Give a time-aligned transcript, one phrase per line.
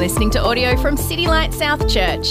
[0.00, 2.28] listening to audio from City Light South Church.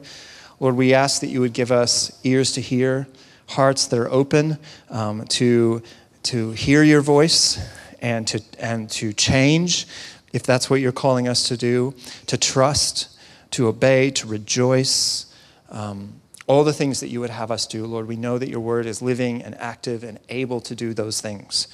[0.59, 3.05] Lord, we ask that you would give us ears to hear,
[3.49, 4.57] hearts that are open
[4.89, 5.83] um, to,
[6.23, 7.63] to hear your voice
[8.01, 9.85] and to, and to change
[10.33, 11.93] if that's what you're calling us to do,
[12.25, 13.09] to trust,
[13.55, 15.25] to obey, to rejoice.
[15.69, 18.05] Um, all the things that you would have us do, Lord.
[18.05, 21.69] We know that your word is living and active and able to do those things.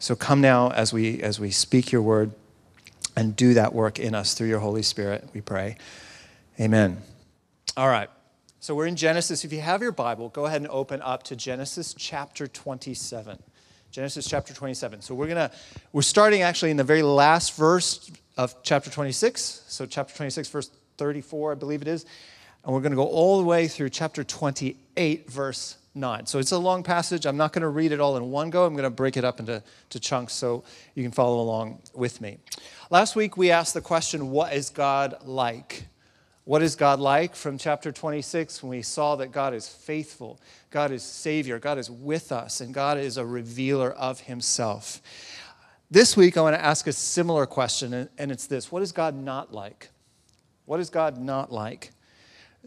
[0.00, 2.32] So come now as we as we speak your word
[3.16, 5.76] and do that work in us through your Holy Spirit, we pray.
[6.60, 7.00] Amen.
[7.76, 8.10] All right.
[8.58, 9.44] So we're in Genesis.
[9.44, 13.38] If you have your Bible, go ahead and open up to Genesis chapter 27.
[13.92, 15.02] Genesis chapter 27.
[15.02, 15.56] So we're going to
[15.92, 19.62] we're starting actually in the very last verse of chapter 26.
[19.68, 20.70] So chapter 26 verse
[21.02, 22.06] 34, I believe it is.
[22.64, 26.26] And we're going to go all the way through chapter 28 verse 9.
[26.26, 27.26] So it's a long passage.
[27.26, 28.64] I'm not going to read it all in one go.
[28.64, 30.62] I'm going to break it up into to chunks so
[30.94, 32.38] you can follow along with me.
[32.88, 35.86] Last week we asked the question, what is God like?
[36.44, 37.34] What is God like?
[37.34, 40.38] From chapter 26, when we saw that God is faithful,
[40.70, 45.02] God is Savior, God is with us, and God is a revealer of Himself.
[45.90, 49.16] This week, I want to ask a similar question, and it's this What is God
[49.16, 49.91] not like?
[50.72, 51.90] What is God not like?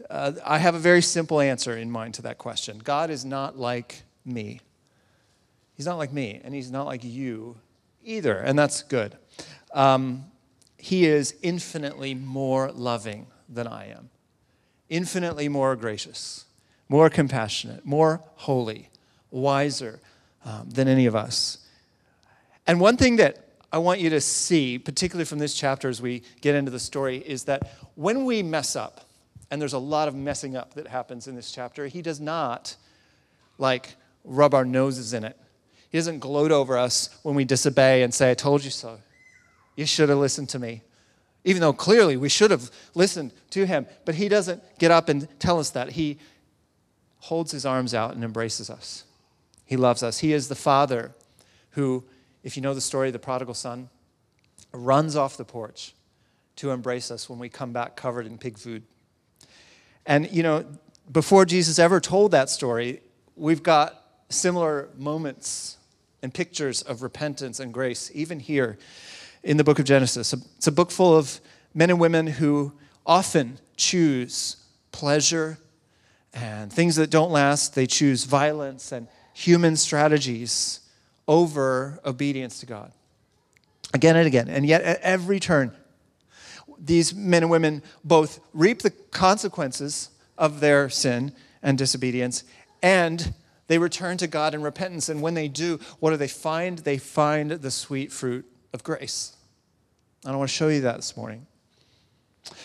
[0.08, 2.78] Uh, I have a very simple answer in mind to that question.
[2.78, 4.60] God is not like me.
[5.74, 7.56] He's not like me, and He's not like you
[8.04, 9.16] either, and that's good.
[9.74, 10.26] Um,
[10.76, 14.10] he is infinitely more loving than I am,
[14.88, 16.44] infinitely more gracious,
[16.88, 18.88] more compassionate, more holy,
[19.32, 19.98] wiser
[20.44, 21.58] um, than any of us.
[22.68, 23.45] And one thing that
[23.76, 27.18] I want you to see, particularly from this chapter as we get into the story,
[27.18, 29.02] is that when we mess up,
[29.50, 32.74] and there's a lot of messing up that happens in this chapter, he does not
[33.58, 35.38] like rub our noses in it.
[35.90, 38.98] He doesn't gloat over us when we disobey and say, I told you so.
[39.76, 40.80] You should have listened to me
[41.44, 43.86] even though clearly we should have listened to him.
[44.06, 45.90] But he doesn't get up and tell us that.
[45.90, 46.18] He
[47.18, 49.04] holds his arms out and embraces us.
[49.66, 50.18] He loves us.
[50.18, 51.12] He is the father
[51.70, 52.02] who,
[52.46, 53.88] if you know the story of the prodigal son,
[54.70, 55.96] runs off the porch
[56.54, 58.84] to embrace us when we come back covered in pig food.
[60.06, 60.64] And, you know,
[61.10, 63.00] before Jesus ever told that story,
[63.34, 65.78] we've got similar moments
[66.22, 68.78] and pictures of repentance and grace, even here
[69.42, 70.32] in the book of Genesis.
[70.32, 71.40] It's a book full of
[71.74, 72.74] men and women who
[73.04, 74.56] often choose
[74.92, 75.58] pleasure
[76.32, 77.74] and things that don't last.
[77.74, 80.85] They choose violence and human strategies
[81.28, 82.92] over obedience to God.
[83.94, 84.48] Again and again.
[84.48, 85.72] And yet, at every turn,
[86.78, 91.32] these men and women both reap the consequences of their sin
[91.62, 92.44] and disobedience,
[92.82, 93.32] and
[93.68, 95.08] they return to God in repentance.
[95.08, 96.78] And when they do, what do they find?
[96.78, 99.34] They find the sweet fruit of grace.
[100.24, 101.46] And I want to show you that this morning.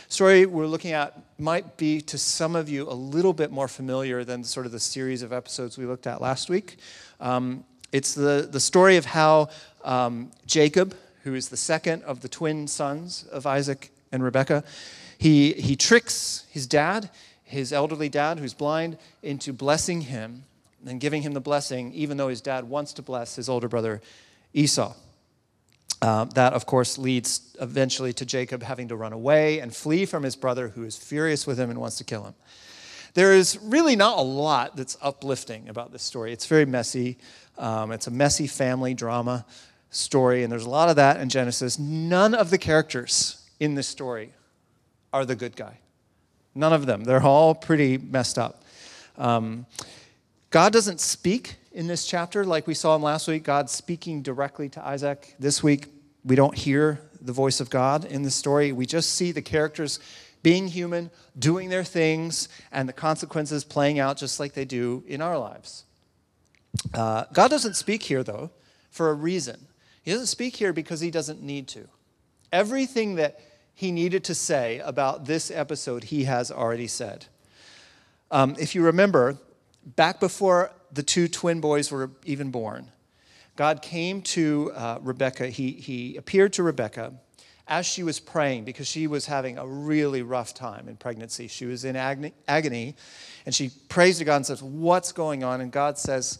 [0.09, 4.23] Story we're looking at might be to some of you a little bit more familiar
[4.23, 6.77] than sort of the series of episodes we looked at last week.
[7.19, 9.49] Um, it's the, the story of how
[9.83, 14.63] um, Jacob, who is the second of the twin sons of Isaac and Rebekah,
[15.17, 17.09] he, he tricks his dad,
[17.43, 20.43] his elderly dad who's blind, into blessing him
[20.85, 24.01] and giving him the blessing, even though his dad wants to bless his older brother
[24.53, 24.93] Esau.
[26.01, 30.23] Uh, that, of course, leads eventually to Jacob having to run away and flee from
[30.23, 32.33] his brother, who is furious with him and wants to kill him.
[33.13, 36.31] There is really not a lot that's uplifting about this story.
[36.31, 37.17] It's very messy.
[37.57, 39.45] Um, it's a messy family drama
[39.89, 41.77] story, and there's a lot of that in Genesis.
[41.77, 44.31] None of the characters in this story
[45.11, 45.79] are the good guy.
[46.55, 47.03] None of them.
[47.03, 48.63] They're all pretty messed up.
[49.17, 49.65] Um,
[50.49, 54.67] God doesn't speak in this chapter, like we saw in last week, God speaking directly
[54.69, 55.35] to Isaac.
[55.39, 55.87] This week,
[56.25, 58.71] we don't hear the voice of God in the story.
[58.71, 59.99] We just see the characters
[60.43, 65.21] being human, doing their things, and the consequences playing out just like they do in
[65.21, 65.85] our lives.
[66.93, 68.51] Uh, God doesn't speak here, though,
[68.89, 69.67] for a reason.
[70.03, 71.87] He doesn't speak here because he doesn't need to.
[72.51, 73.39] Everything that
[73.73, 77.25] he needed to say about this episode, he has already said.
[78.29, 79.37] Um, if you remember,
[79.85, 82.91] back before the two twin boys were even born,
[83.55, 85.47] God came to uh, Rebecca.
[85.47, 87.13] He, he appeared to Rebecca
[87.67, 91.47] as she was praying because she was having a really rough time in pregnancy.
[91.47, 92.95] She was in agony,
[93.45, 95.61] and she prays to God and says, What's going on?
[95.61, 96.39] And God says,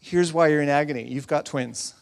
[0.00, 1.08] Here's why you're in agony.
[1.08, 1.94] You've got twins.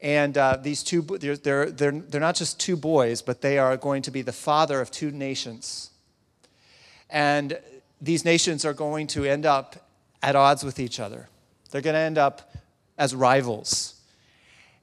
[0.00, 3.76] And uh, these two, they're, they're, they're, they're not just two boys, but they are
[3.76, 5.90] going to be the father of two nations
[7.08, 7.58] And
[8.00, 9.88] these nations are going to end up
[10.22, 11.28] at odds with each other.
[11.70, 12.54] They're going to end up
[12.98, 14.00] as rivals.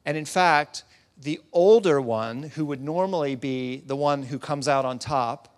[0.06, 0.83] And in fact,
[1.24, 5.50] the older one, who would normally be the one who comes out on top,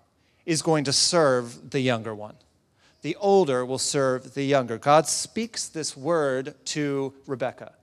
[0.46, 2.36] is going to serve the younger one.
[3.02, 4.78] The older will serve the younger.
[4.78, 7.74] God speaks this word to Rebekah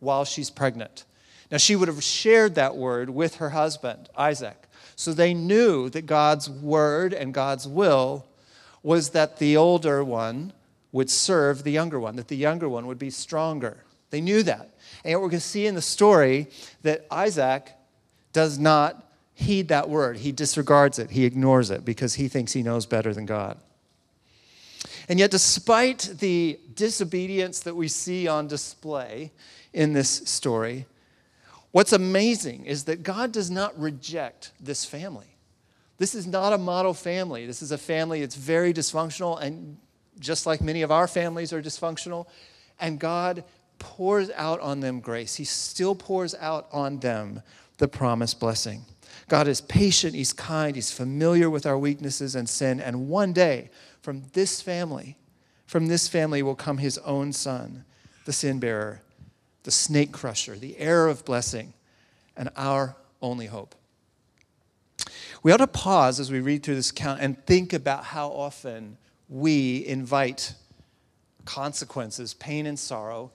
[0.00, 1.04] while she's pregnant.
[1.50, 4.68] Now, she would have shared that word with her husband, Isaac.
[4.96, 8.26] So they knew that God's word and God's will
[8.82, 10.52] was that the older one
[10.92, 13.84] would serve the younger one, that the younger one would be stronger.
[14.10, 14.70] They knew that.
[15.04, 16.48] And yet we're going to see in the story
[16.82, 17.72] that Isaac
[18.32, 20.18] does not heed that word.
[20.18, 23.58] He disregards it, he ignores it because he thinks he knows better than God.
[25.08, 29.32] And yet, despite the disobedience that we see on display
[29.72, 30.86] in this story,
[31.72, 35.26] what's amazing is that God does not reject this family.
[35.96, 37.46] This is not a model family.
[37.46, 39.78] This is a family that's very dysfunctional, and
[40.18, 42.26] just like many of our families are dysfunctional.
[42.78, 43.44] And God
[43.78, 45.36] pours out on them grace.
[45.36, 47.42] He still pours out on them
[47.78, 48.84] the promised blessing.
[49.28, 52.80] God is patient, He's kind, He's familiar with our weaknesses and sin.
[52.80, 53.70] And one day,
[54.00, 55.16] from this family,
[55.66, 57.84] from this family will come His own Son,
[58.24, 59.02] the sin bearer,
[59.64, 61.74] the snake crusher, the heir of blessing,
[62.36, 63.74] and our only hope.
[65.42, 68.96] We ought to pause as we read through this account and think about how often
[69.28, 70.54] we invite
[71.44, 73.30] consequences, pain, and sorrow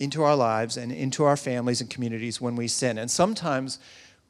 [0.00, 2.98] into our lives and into our families and communities when we sin.
[2.98, 3.78] And sometimes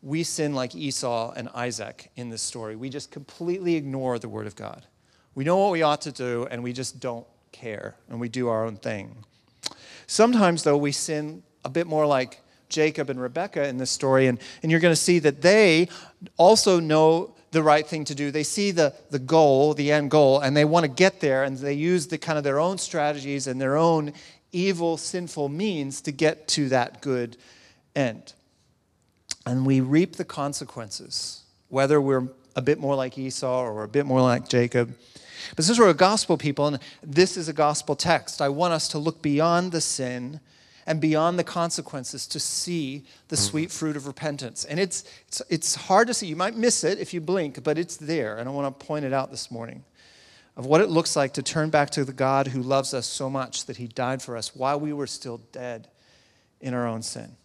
[0.03, 2.77] we sin like Esau and Isaac in this story.
[2.77, 4.87] We just completely ignore the Word of God.
[5.35, 8.49] We know what we ought to do, and we just don't care, and we do
[8.49, 9.25] our own thing.
[10.07, 14.39] Sometimes, though, we sin a bit more like Jacob and Rebekah in this story, and,
[14.63, 15.89] and you're going to see that they
[16.37, 18.31] also know the right thing to do.
[18.31, 21.57] They see the, the goal, the end goal, and they want to get there, and
[21.57, 24.13] they use the kind of their own strategies and their own
[24.53, 27.37] evil, sinful means to get to that good
[27.95, 28.33] end.
[29.47, 34.07] And we reap the consequences, whether we're a bit more like Esau or a bit
[34.07, 34.95] more like Jacob.
[35.57, 38.89] But since we're a gospel people, and this is a gospel text, I want us
[38.89, 40.41] to look beyond the sin
[40.87, 44.65] and beyond the consequences to see the sweet fruit of repentance.
[44.65, 46.27] And it's, it's, it's hard to see.
[46.27, 48.39] You might miss it if you blink, but it's there.
[48.39, 49.85] And I want to point it out this morning
[50.59, 53.31] of what it looks like to turn back to the God who loves us so
[53.31, 55.89] much that he died for us while we were still dead
[56.61, 57.37] in our own sin.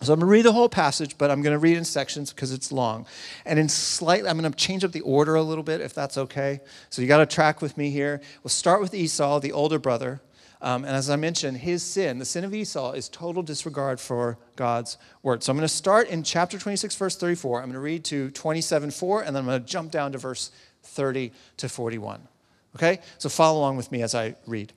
[0.00, 2.32] So I'm going to read the whole passage, but I'm going to read in sections
[2.32, 3.06] because it's long.
[3.44, 6.16] And in slightly, I'm going to change up the order a little bit, if that's
[6.16, 6.60] okay.
[6.88, 8.20] So you got to track with me here.
[8.44, 10.20] We'll start with Esau, the older brother.
[10.64, 14.38] Um, and as I mentioned, his sin, the sin of Esau, is total disregard for
[14.56, 15.42] God's word.
[15.42, 17.58] So I'm going to start in chapter 26, verse 34.
[17.58, 20.18] I'm going to read to 27, 4, and then I'm going to jump down to
[20.18, 20.50] verse
[20.84, 22.20] 30 to 41.
[22.76, 23.00] Okay?
[23.18, 24.72] So follow along with me as I read.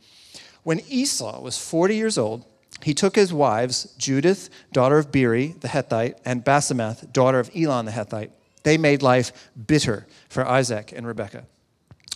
[0.64, 2.46] When Esau was 40 years old,
[2.84, 7.86] he took his wives, Judith, daughter of Beeri the Hethite, and Basemath, daughter of Elon
[7.86, 8.32] the Hethite.
[8.64, 11.46] They made life bitter for Isaac and Rebekah.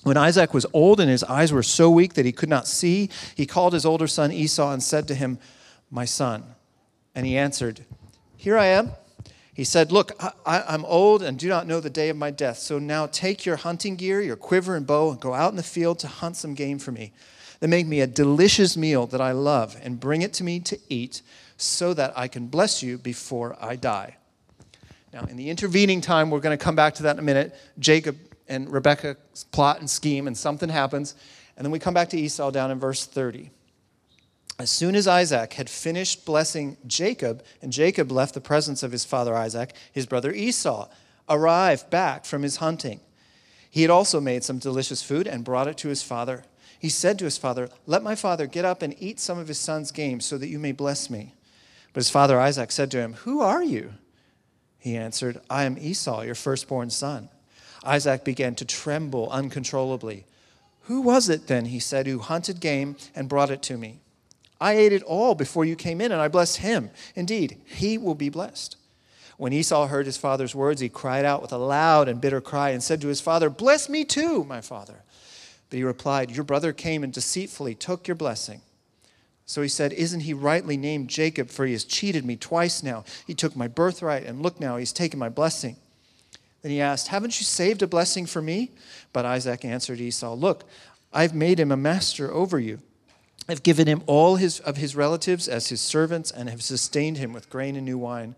[0.04, 3.10] When Isaac was old and his eyes were so weak that he could not see,
[3.36, 5.38] he called his older son Esau and said to him,
[5.90, 6.44] My son.
[7.14, 7.86] And he answered,
[8.36, 8.92] Here I am.
[9.54, 10.12] He said, Look,
[10.46, 12.58] I, am old and do not know the day of my death.
[12.58, 15.64] So now take your hunting gear, your quiver and bow, and go out in the
[15.64, 17.12] field to hunt some game for me.
[17.60, 20.80] Then make me a delicious meal that I love and bring it to me to
[20.90, 21.22] eat
[21.58, 24.18] so that I can bless you before I die.
[25.14, 27.54] Now, in the intervening time, we're going to come back to that in a minute.
[27.78, 28.18] Jacob
[28.48, 29.18] and Rebekah
[29.52, 31.16] plot and scheme, and something happens.
[31.58, 33.52] And then we come back to Esau down in verse 30.
[34.62, 39.04] As soon as Isaac had finished blessing Jacob, and Jacob left the presence of his
[39.04, 40.88] father Isaac, his brother Esau
[41.28, 43.00] arrived back from his hunting.
[43.72, 46.44] He had also made some delicious food and brought it to his father.
[46.78, 49.58] He said to his father, Let my father get up and eat some of his
[49.58, 51.34] son's game so that you may bless me.
[51.92, 53.96] But his father Isaac said to him, Who are you?
[54.78, 57.30] He answered, I am Esau, your firstborn son.
[57.84, 60.26] Isaac began to tremble uncontrollably.
[60.82, 64.02] Who was it then, he said, who hunted game and brought it to me?
[64.62, 66.92] I ate it all before you came in, and I blessed him.
[67.16, 68.78] Indeed, he will be blessed.
[69.38, 72.70] When Esau heard his father's words, he cried out with a loud and bitter cry
[72.70, 75.02] and said to his father, Bless me too, my father.
[75.72, 78.62] But he replied, Your brother came and deceitfully took your blessing.
[79.48, 81.50] So he said, Isn't he rightly named Jacob?
[81.50, 83.04] For he has cheated me twice now.
[83.26, 85.76] He took my birthright, and look now, he's taken my blessing.
[86.62, 88.70] Then he asked, Haven't you saved a blessing for me?
[89.12, 90.66] But Isaac answered Esau, Look,
[91.12, 92.78] I've made him a master over you
[93.52, 97.34] have given him all his, of his relatives as his servants and have sustained him
[97.34, 98.36] with grain and new wine.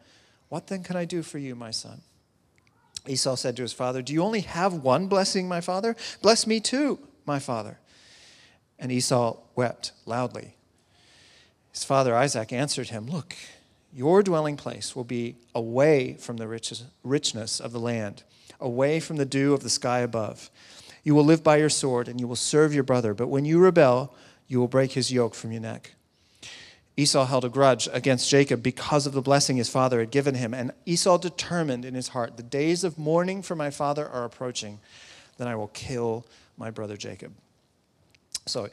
[0.49, 2.01] What then can I do for you, my son?
[3.07, 5.95] Esau said to his father, Do you only have one blessing, my father?
[6.21, 7.79] Bless me too, my father.
[8.79, 10.55] And Esau wept loudly.
[11.71, 13.35] His father Isaac answered him, Look,
[13.93, 16.47] your dwelling place will be away from the
[17.03, 18.23] richness of the land,
[18.59, 20.49] away from the dew of the sky above.
[21.03, 23.13] You will live by your sword, and you will serve your brother.
[23.13, 24.15] But when you rebel,
[24.53, 25.95] you will break his yoke from your neck.
[26.95, 30.53] Esau held a grudge against Jacob because of the blessing his father had given him.
[30.53, 34.79] And Esau determined in his heart, The days of mourning for my father are approaching.
[35.37, 37.33] Then I will kill my brother Jacob.
[38.45, 38.69] So,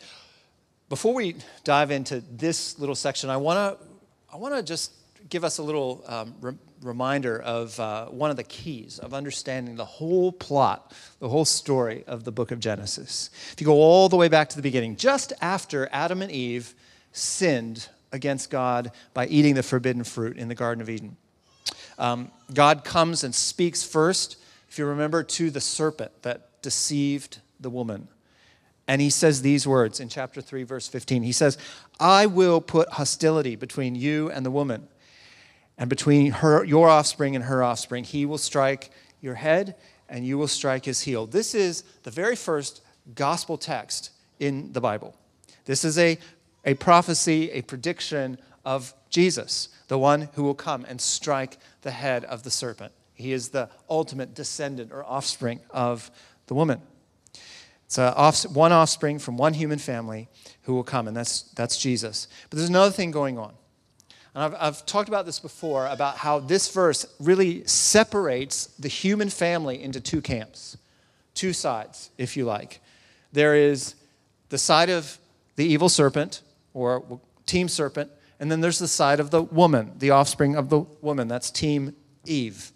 [0.90, 3.87] before we dive into this little section, I want to
[4.32, 4.92] I want to just
[5.30, 6.34] give us a little um,
[6.82, 12.04] reminder of uh, one of the keys of understanding the whole plot, the whole story
[12.06, 13.30] of the book of Genesis.
[13.52, 16.75] If you go all the way back to the beginning, just after Adam and Eve
[17.12, 21.16] sinned against God by eating the forbidden fruit in the Garden of Eden.
[21.99, 24.37] Um, God comes and speaks first,
[24.68, 28.08] if you remember, to the serpent that deceived the woman.
[28.88, 31.22] And he says these words in chapter 3, verse 15.
[31.22, 31.58] He says,
[32.00, 34.88] I will put hostility between you and the woman,
[35.80, 38.04] and between her, your offspring and her offspring.
[38.04, 39.75] He will strike your head,
[40.08, 41.26] and you will strike his heel.
[41.26, 42.82] This is the very first
[43.16, 45.16] gospel text in the Bible.
[45.64, 46.18] This is a
[46.64, 52.25] a prophecy, a prediction of Jesus, the one who will come and strike the head
[52.25, 52.92] of the serpent.
[53.14, 56.10] He is the ultimate descendant or offspring of
[56.46, 56.80] the woman.
[57.87, 60.28] It's off, one offspring from one human family
[60.62, 62.28] who will come, and that's, that's Jesus.
[62.49, 63.54] But there's another thing going on.
[64.40, 69.28] And I've, I've talked about this before about how this verse really separates the human
[69.28, 70.78] family into two camps,
[71.35, 72.80] two sides, if you like.
[73.35, 73.97] There is
[74.49, 75.18] the side of
[75.56, 76.40] the evil serpent,
[76.73, 78.11] or Team Serpent.
[78.38, 81.28] And then there's the side of the woman, the offspring of the woman.
[81.28, 81.94] That's Team
[82.25, 82.73] Eve.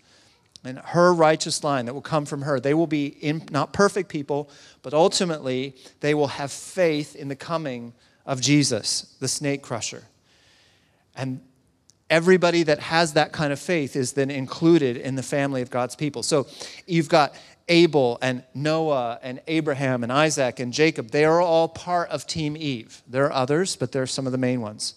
[0.64, 2.61] And her righteous line that will come from her.
[2.61, 4.50] They will be in, not perfect people,
[4.83, 7.94] but ultimately they will have faith in the coming
[8.26, 10.02] of Jesus, the snake crusher.
[11.16, 11.40] And
[12.11, 15.96] everybody that has that kind of faith is then included in the family of God's
[15.96, 16.23] people.
[16.23, 16.46] So
[16.87, 17.34] you've got
[17.68, 22.56] Abel and Noah and Abraham and Isaac and Jacob, they are all part of Team
[22.56, 23.02] Eve.
[23.06, 24.94] There are others, but they're some of the main ones.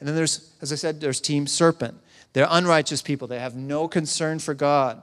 [0.00, 1.98] And then there's, as I said, there's Team Serpent.
[2.32, 3.28] They're unrighteous people.
[3.28, 5.02] They have no concern for God,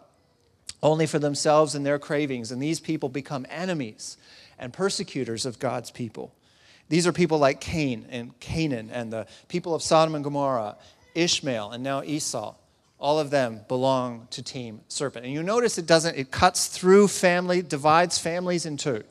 [0.83, 2.51] only for themselves and their cravings.
[2.51, 4.17] And these people become enemies
[4.59, 6.33] and persecutors of God's people.
[6.89, 10.77] These are people like Cain and Canaan and the people of Sodom and Gomorrah,
[11.15, 12.55] Ishmael and now Esau
[13.03, 15.25] all of them belong to team serpent.
[15.25, 19.03] And you notice it doesn't it cuts through family divides families in two.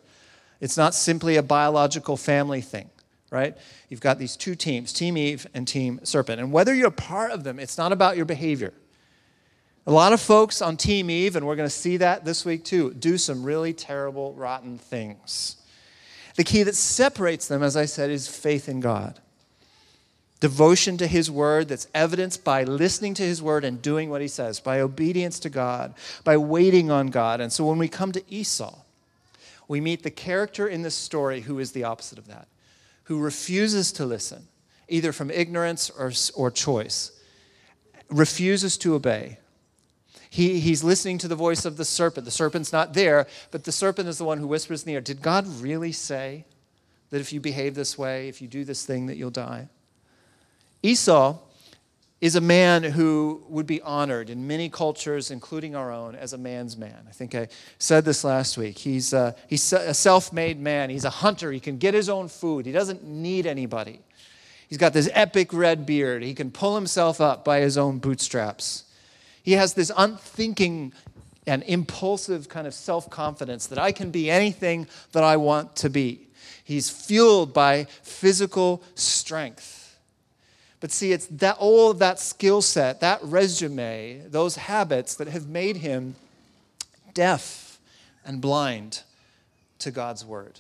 [0.61, 2.89] It's not simply a biological family thing
[3.31, 3.57] right?
[3.89, 6.39] You've got these two teams team eve and team serpent.
[6.39, 8.73] And whether you're part of them it's not about your behavior.
[9.87, 12.65] A lot of folks on team eve and we're going to see that this week
[12.65, 15.57] too do some really terrible rotten things.
[16.37, 19.21] The key that separates them as i said is faith in god
[20.43, 24.27] devotion to His Word that's evidenced by listening to His Word and doing what He
[24.27, 25.95] says, by obedience to God,
[26.25, 27.41] by waiting on God.
[27.41, 28.77] And so when we come to Esau,
[29.69, 32.49] we meet the character in this story who is the opposite of that,
[33.05, 34.49] who refuses to listen,
[34.89, 37.13] either from ignorance or, or choice,
[38.11, 39.39] refuses to obey.
[40.29, 42.25] He, he's listening to the voice of the serpent.
[42.25, 45.01] The serpent's not there, but the serpent is the one who whispers in the ear
[45.01, 46.47] Did God really say
[47.11, 49.69] that if you behave this way, if you do this thing, that you'll die?
[50.83, 51.39] Esau
[52.23, 56.39] is a man who would be honored in many cultures, including our own, as a
[56.39, 57.05] man's man.
[57.09, 57.49] I think I
[57.79, 58.79] said this last week.
[58.79, 62.29] He's a, he's a self made man, he's a hunter, he can get his own
[62.29, 64.01] food, he doesn't need anybody.
[64.69, 68.85] He's got this epic red beard, he can pull himself up by his own bootstraps.
[69.43, 70.93] He has this unthinking
[71.45, 75.91] and impulsive kind of self confidence that I can be anything that I want to
[75.91, 76.29] be.
[76.63, 79.82] He's fueled by physical strength.
[80.83, 85.47] But see, it's that all of that skill set, that resume, those habits that have
[85.47, 86.17] made him
[87.15, 87.79] deaf
[88.27, 89.05] and blind
[89.79, 90.59] to God's word.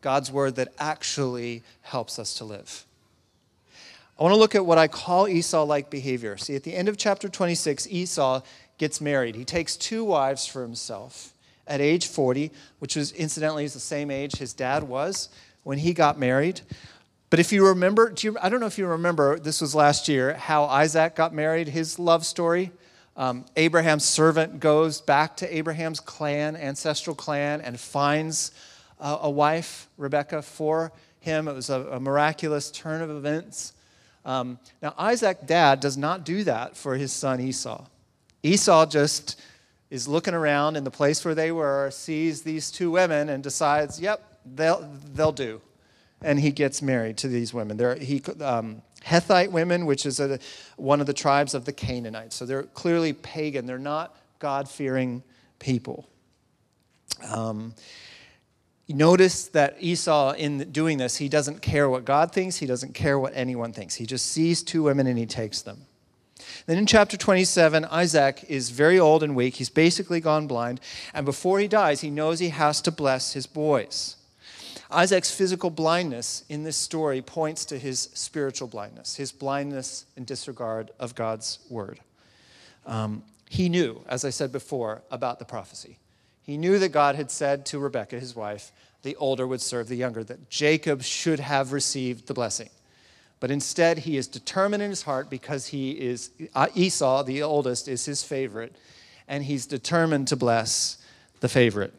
[0.00, 2.86] God's word that actually helps us to live.
[4.18, 6.38] I want to look at what I call Esau like behavior.
[6.38, 8.40] See, at the end of chapter 26, Esau
[8.78, 9.34] gets married.
[9.34, 11.34] He takes two wives for himself
[11.66, 15.28] at age 40, which was incidentally the same age his dad was
[15.64, 16.62] when he got married.
[17.36, 20.08] But if you remember, do you, I don't know if you remember, this was last
[20.08, 22.72] year, how Isaac got married, his love story.
[23.14, 28.52] Um, Abraham's servant goes back to Abraham's clan, ancestral clan, and finds
[28.98, 31.46] uh, a wife, Rebecca, for him.
[31.46, 33.74] It was a, a miraculous turn of events.
[34.24, 37.84] Um, now, Isaac, dad, does not do that for his son Esau.
[38.42, 39.38] Esau just
[39.90, 44.00] is looking around in the place where they were, sees these two women, and decides,
[44.00, 45.60] yep, they'll, they'll do.
[46.22, 47.76] And he gets married to these women.
[47.76, 50.38] They're he, um, Hethite women, which is a,
[50.76, 52.34] one of the tribes of the Canaanites.
[52.34, 55.22] So they're clearly pagan, they're not God fearing
[55.58, 56.08] people.
[57.32, 57.74] Um,
[58.88, 63.18] notice that Esau, in doing this, he doesn't care what God thinks, he doesn't care
[63.18, 63.94] what anyone thinks.
[63.94, 65.86] He just sees two women and he takes them.
[66.66, 69.56] Then in chapter 27, Isaac is very old and weak.
[69.56, 70.80] He's basically gone blind.
[71.14, 74.15] And before he dies, he knows he has to bless his boys.
[74.90, 80.90] Isaac's physical blindness in this story points to his spiritual blindness, his blindness and disregard
[81.00, 82.00] of God's word.
[82.86, 85.98] Um, he knew, as I said before, about the prophecy.
[86.42, 88.70] He knew that God had said to Rebekah, his wife,
[89.02, 92.70] the older would serve the younger, that Jacob should have received the blessing.
[93.40, 97.88] But instead, he is determined in his heart because he is, uh, Esau, the oldest,
[97.88, 98.74] is his favorite,
[99.28, 100.98] and he's determined to bless
[101.40, 101.92] the favorite.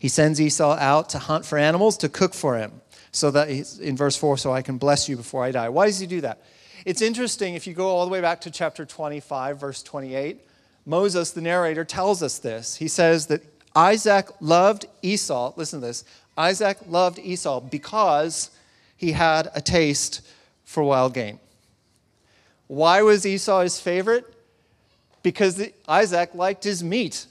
[0.00, 2.80] He sends Esau out to hunt for animals to cook for him.
[3.12, 5.68] So that in verse 4, so I can bless you before I die.
[5.68, 6.42] Why does he do that?
[6.86, 10.40] It's interesting if you go all the way back to chapter 25, verse 28.
[10.86, 12.76] Moses, the narrator, tells us this.
[12.76, 13.42] He says that
[13.76, 15.52] Isaac loved Esau.
[15.56, 16.04] Listen to this
[16.34, 18.50] Isaac loved Esau because
[18.96, 20.26] he had a taste
[20.64, 21.38] for wild game.
[22.68, 24.24] Why was Esau his favorite?
[25.22, 27.26] Because Isaac liked his meat.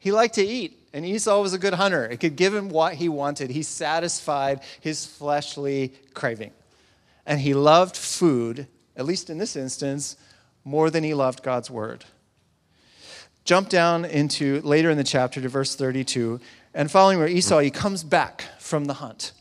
[0.00, 0.76] He liked to eat.
[0.94, 2.06] And Esau was a good hunter.
[2.06, 3.50] It could give him what he wanted.
[3.50, 6.52] He satisfied his fleshly craving.
[7.26, 10.16] And he loved food, at least in this instance,
[10.64, 12.04] more than he loved God's word.
[13.44, 16.38] Jump down into later in the chapter to verse 32.
[16.72, 19.32] And following where Esau, he comes back from the hunt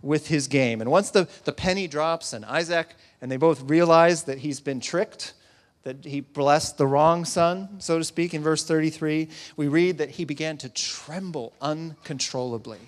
[0.00, 0.80] with his game.
[0.80, 4.80] And once the, the penny drops and Isaac and they both realize that he's been
[4.80, 5.34] tricked,
[5.82, 10.10] that he blessed the wrong son, so to speak, in verse 33, we read that
[10.10, 12.78] he began to tremble uncontrollably.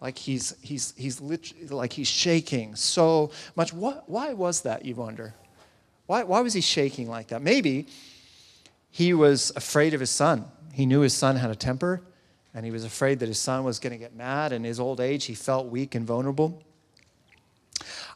[0.00, 3.72] Like he's, he's, he's literally, like he's shaking so much.
[3.72, 5.34] What, why was that, you wonder?
[6.06, 7.42] Why, why was he shaking like that?
[7.42, 7.86] Maybe
[8.90, 10.44] he was afraid of his son.
[10.72, 12.02] He knew his son had a temper,
[12.54, 14.52] and he was afraid that his son was going to get mad.
[14.52, 16.62] In his old age, he felt weak and vulnerable.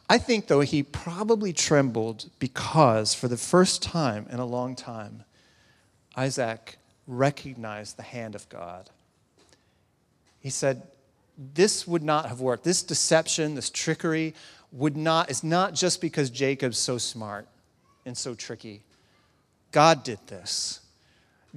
[0.09, 5.23] I think, though, he probably trembled because for the first time in a long time,
[6.15, 8.89] Isaac recognized the hand of God.
[10.39, 10.83] He said,
[11.37, 12.63] This would not have worked.
[12.63, 14.33] This deception, this trickery,
[14.71, 17.47] would not, is not just because Jacob's so smart
[18.05, 18.83] and so tricky.
[19.71, 20.81] God did this.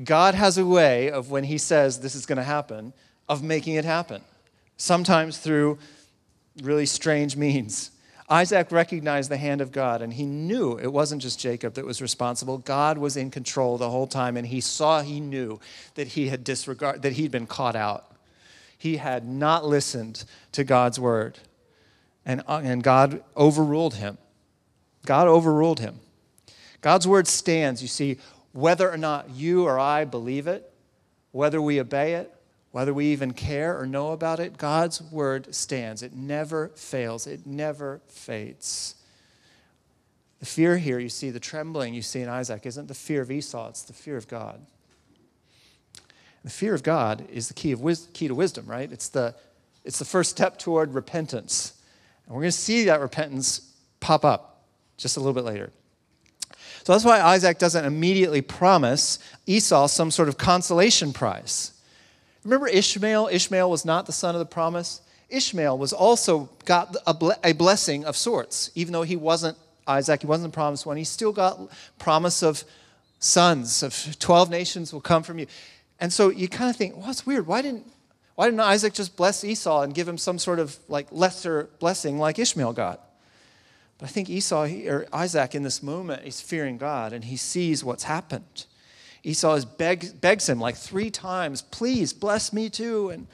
[0.02, 2.92] God has a way of when he says this is going to happen,
[3.28, 4.22] of making it happen,
[4.76, 5.78] sometimes through
[6.62, 7.90] really strange means.
[8.30, 12.00] Isaac recognized the hand of God and he knew it wasn't just Jacob that was
[12.00, 12.58] responsible.
[12.58, 15.58] God was in control the whole time and he saw, he knew
[15.96, 18.14] that he had disregarded, that he'd been caught out.
[18.78, 21.40] He had not listened to God's word
[22.24, 24.16] and, uh, and God overruled him.
[25.04, 25.98] God overruled him.
[26.80, 28.18] God's word stands, you see,
[28.52, 30.72] whether or not you or I believe it,
[31.32, 32.32] whether we obey it,
[32.72, 36.02] whether we even care or know about it, God's word stands.
[36.02, 38.94] It never fails, it never fades.
[40.38, 43.30] The fear here, you see, the trembling you see in Isaac, isn't the fear of
[43.30, 44.64] Esau, it's the fear of God.
[46.44, 48.90] The fear of God is the key, of wis- key to wisdom, right?
[48.90, 49.34] It's the,
[49.84, 51.74] it's the first step toward repentance.
[52.24, 54.64] And we're going to see that repentance pop up
[54.96, 55.70] just a little bit later.
[56.84, 61.72] So that's why Isaac doesn't immediately promise Esau some sort of consolation prize.
[62.44, 63.28] Remember Ishmael?
[63.30, 65.02] Ishmael was not the son of the promise.
[65.28, 70.22] Ishmael was also got a, ble- a blessing of sorts, even though he wasn't Isaac,
[70.22, 70.96] he wasn't the promised one.
[70.96, 71.58] He still got
[71.98, 72.64] promise of
[73.18, 75.46] sons of 12 nations will come from you.
[76.00, 77.46] And so you kind of think, well, it's weird.
[77.46, 77.86] Why didn't,
[78.34, 82.18] why didn't Isaac just bless Esau and give him some sort of like lesser blessing
[82.18, 83.00] like Ishmael got?
[83.98, 87.84] But I think Esau or Isaac in this moment is fearing God and he sees
[87.84, 88.64] what's happened.
[89.22, 93.10] Esau is beg, begs him like three times, please bless me too.
[93.10, 93.26] And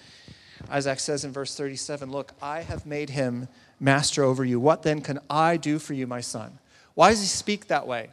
[0.68, 4.58] Isaac says in verse 37, Look, I have made him master over you.
[4.58, 6.58] What then can I do for you, my son?
[6.94, 8.10] Why does he speak that way?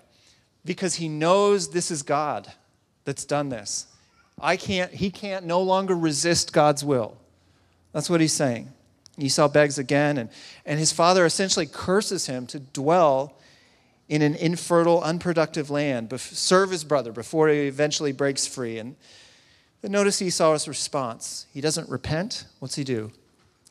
[0.65, 2.51] Because he knows this is God
[3.05, 3.87] that's done this.
[4.39, 7.17] I can't, he can't no longer resist God's will.
[7.91, 8.69] That's what he's saying.
[9.17, 10.29] Esau begs again, and,
[10.65, 13.37] and his father essentially curses him to dwell
[14.09, 18.77] in an infertile, unproductive land, serve his brother before he eventually breaks free.
[18.77, 18.95] And
[19.81, 21.47] then notice Esau's response.
[21.53, 22.45] He doesn't repent.
[22.59, 23.11] What's he do?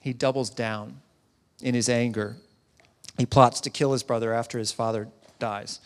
[0.01, 1.01] He doubles down
[1.61, 2.37] in his anger.
[3.19, 5.81] He plots to kill his brother after his father dies.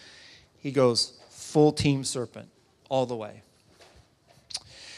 [0.58, 2.48] He goes full team serpent
[2.88, 3.42] all the way.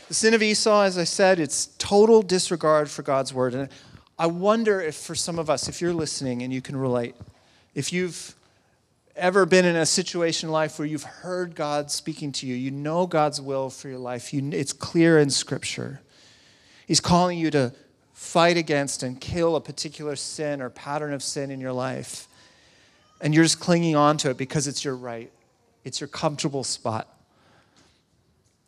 [0.09, 3.55] The sin of Esau, as I said, it's total disregard for God's word.
[3.55, 3.69] And
[4.19, 7.15] I wonder if for some of us, if you're listening and you can relate,
[7.75, 8.35] if you've
[9.19, 12.71] ever been in a situation in life where you've heard God speaking to you, you
[12.71, 16.01] know God's will for your life, you, it's clear in Scripture.
[16.87, 17.73] He's calling you to
[18.13, 22.29] fight against and kill a particular sin or pattern of sin in your life.
[23.21, 25.31] And you're just clinging on to it because it's your right,
[25.85, 27.09] it's your comfortable spot.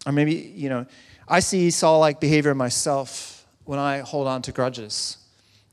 [0.06, 0.86] Or maybe, you know,
[1.28, 5.18] I see Esau like behavior myself when I hold on to grudges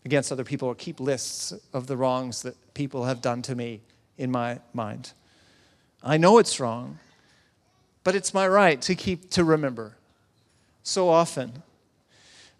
[0.05, 3.81] against other people or keep lists of the wrongs that people have done to me
[4.17, 5.11] in my mind.
[6.03, 6.99] I know it's wrong,
[8.03, 9.97] but it's my right to keep to remember.
[10.83, 11.63] So often,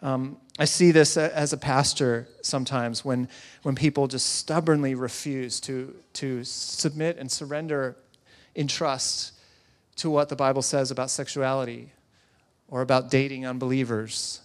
[0.01, 3.29] um, I see this as a pastor sometimes when,
[3.63, 7.95] when people just stubbornly refuse to, to submit and surrender
[8.55, 9.33] in trust
[9.97, 11.91] to what the Bible says about sexuality
[12.67, 14.41] or about dating unbelievers.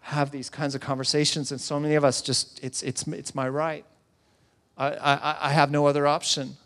[0.00, 3.48] Have these kinds of conversations, and so many of us just, it's, it's, it's my
[3.48, 3.84] right.
[4.80, 6.56] I, I, I have no other option.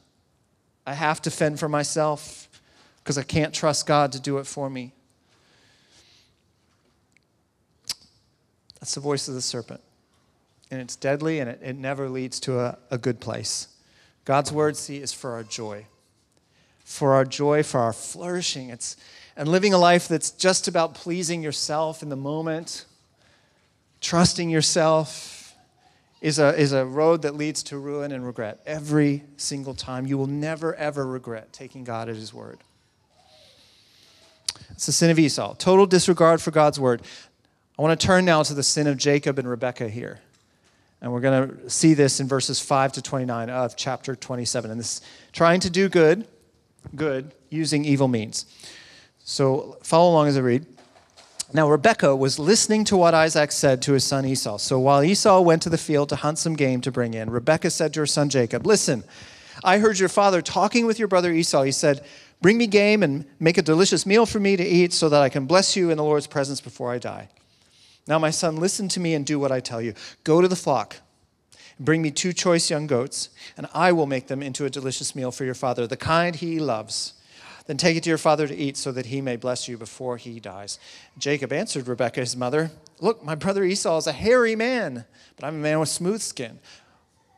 [0.87, 2.49] I have to fend for myself
[3.03, 4.93] because I can't trust God to do it for me.
[8.79, 9.81] That's the voice of the serpent.
[10.71, 13.69] And it's deadly and it, it never leads to a, a good place.
[14.25, 15.87] God's word, see, is for our joy.
[16.85, 18.71] For our joy, for our flourishing.
[18.71, 18.97] It's
[19.37, 22.85] and living a life that's just about pleasing yourself in the moment,
[24.01, 25.44] trusting yourself
[26.25, 30.07] is a, is a road that leads to ruin and regret every single time.
[30.07, 32.61] You will never, ever regret taking God at His word.
[34.71, 37.03] It's the sin of Esau, total disregard for God's word.
[37.79, 40.19] I want to turn now to the sin of Jacob and Rebekah here.
[41.03, 44.71] And we're going to see this in verses 5 to 29 of chapter 27.
[44.71, 46.27] And this trying to do good,
[46.97, 48.47] good, using evil means.
[49.25, 50.65] So follow along as I read.
[51.55, 54.59] Now, Rebekah was listening to what Isaac said to his son Esau.
[54.59, 57.71] So while Esau went to the field to hunt some game to bring in, Rebekah
[57.71, 59.05] said to her son Jacob, Listen,
[59.63, 61.63] I heard your father talking with your brother Esau.
[61.63, 62.05] He said,
[62.41, 65.29] Bring me game and make a delicious meal for me to eat so that I
[65.29, 67.29] can bless you in the Lord's presence before I die.
[68.09, 69.95] Now, my son, listen to me and do what I tell you.
[70.25, 70.97] Go to the flock,
[71.79, 75.31] bring me two choice young goats, and I will make them into a delicious meal
[75.31, 77.15] for your father, the kind he loves.
[77.67, 80.19] Then take it to your father to eat so that he may bless you before
[80.19, 80.79] he dies.
[81.17, 85.57] Jacob answered Rebekah, his mother, Look, my brother Esau is a hairy man, but I'm
[85.57, 86.59] a man with smooth skin.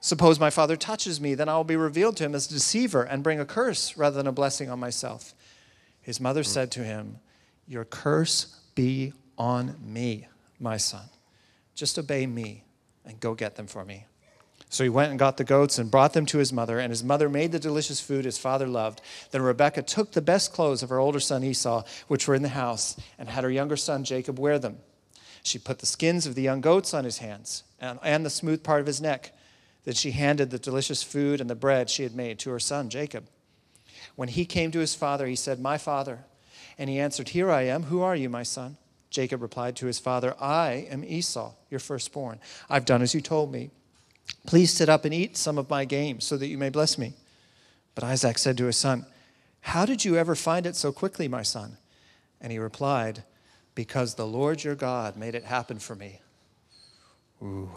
[0.01, 3.03] Suppose my father touches me, then I will be revealed to him as a deceiver
[3.03, 5.35] and bring a curse rather than a blessing on myself.
[6.01, 6.49] His mother hmm.
[6.49, 7.19] said to him,
[7.67, 10.29] Your curse be on me
[10.61, 11.09] my son.
[11.75, 12.65] Just obey me
[13.05, 14.07] and go get them for me.
[14.69, 17.05] So he went and got the goats and brought them to his mother, and his
[17.05, 19.01] mother made the delicious food his father loved.
[19.31, 22.49] Then Rebekah took the best clothes of her older son Esau, which were in the
[22.49, 24.79] house, and had her younger son Jacob wear them.
[25.45, 28.65] She put the skins of the young goats on his hands and, and the smooth
[28.65, 29.33] part of his neck.
[29.85, 32.91] Then she handed the delicious food and the bread she had made to her son
[32.91, 33.29] Jacob.
[34.17, 36.25] When he came to his father, he said, My father.
[36.77, 37.85] And he answered, Here I am.
[37.85, 38.77] Who are you, my son?
[39.11, 42.41] Jacob replied to his father, I am Esau, your firstborn.
[42.69, 43.71] I've done as you told me.
[44.47, 47.15] Please sit up and eat some of my game so that you may bless me.
[47.95, 49.07] But Isaac said to his son,
[49.61, 51.79] How did you ever find it so quickly, my son?
[52.41, 53.25] And he replied,
[53.75, 56.21] Because the Lord your God made it happen for me.
[57.43, 57.71] Ooh,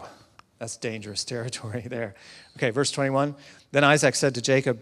[0.58, 2.14] that's dangerous territory there.
[2.56, 3.34] Okay, verse 21.
[3.72, 4.80] Then Isaac said to Jacob,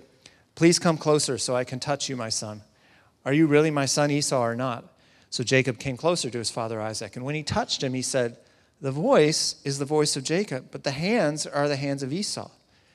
[0.55, 2.63] Please come closer so I can touch you, my son.
[3.25, 4.85] Are you really my son Esau or not?
[5.31, 7.15] So Jacob came closer to his father Isaac.
[7.15, 8.39] And when he touched him, he said,
[8.81, 12.51] The voice is the voice of Jacob, but the hands are the hands of Esau.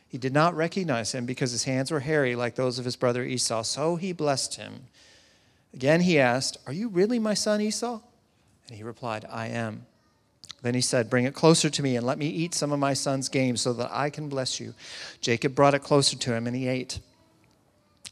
[0.08, 3.24] He did not recognize him because his hands were hairy like those of his brother
[3.24, 3.64] Esau.
[3.64, 4.84] So he blessed him.
[5.74, 8.00] Again he asked, Are you really my son Esau?
[8.68, 9.86] And he replied, I am.
[10.62, 12.94] Then he said, Bring it closer to me and let me eat some of my
[12.94, 14.74] son's game so that I can bless you.
[15.20, 17.00] Jacob brought it closer to him and he ate.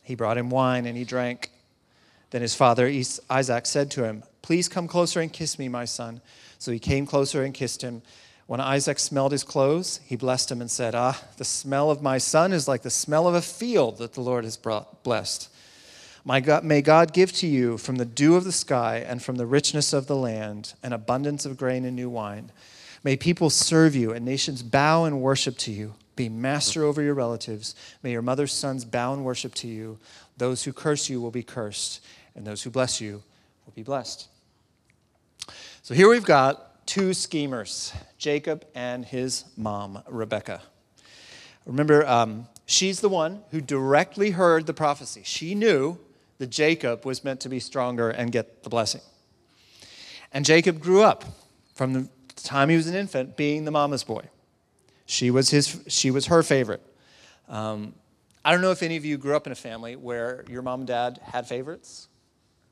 [0.03, 1.51] He brought him wine and he drank.
[2.31, 2.91] Then his father
[3.29, 6.21] Isaac said to him, Please come closer and kiss me, my son.
[6.57, 8.01] So he came closer and kissed him.
[8.47, 12.17] When Isaac smelled his clothes, he blessed him and said, Ah, the smell of my
[12.17, 15.49] son is like the smell of a field that the Lord has brought, blessed.
[16.23, 19.37] My God, may God give to you from the dew of the sky and from
[19.37, 22.51] the richness of the land an abundance of grain and new wine.
[23.03, 25.95] May people serve you and nations bow and worship to you.
[26.15, 27.73] Be master over your relatives.
[28.03, 29.97] May your mother's sons bow and worship to you.
[30.37, 32.03] Those who curse you will be cursed,
[32.35, 33.23] and those who bless you
[33.65, 34.27] will be blessed.
[35.81, 40.61] So here we've got two schemers Jacob and his mom, Rebecca.
[41.65, 45.21] Remember, um, she's the one who directly heard the prophecy.
[45.23, 45.97] She knew
[46.39, 49.01] that Jacob was meant to be stronger and get the blessing.
[50.33, 51.25] And Jacob grew up
[51.75, 54.23] from the time he was an infant being the mama's boy.
[55.05, 56.81] She was, his, she was her favorite.
[57.47, 57.93] Um,
[58.43, 60.81] I don't know if any of you grew up in a family where your mom
[60.81, 62.07] and dad had favorites.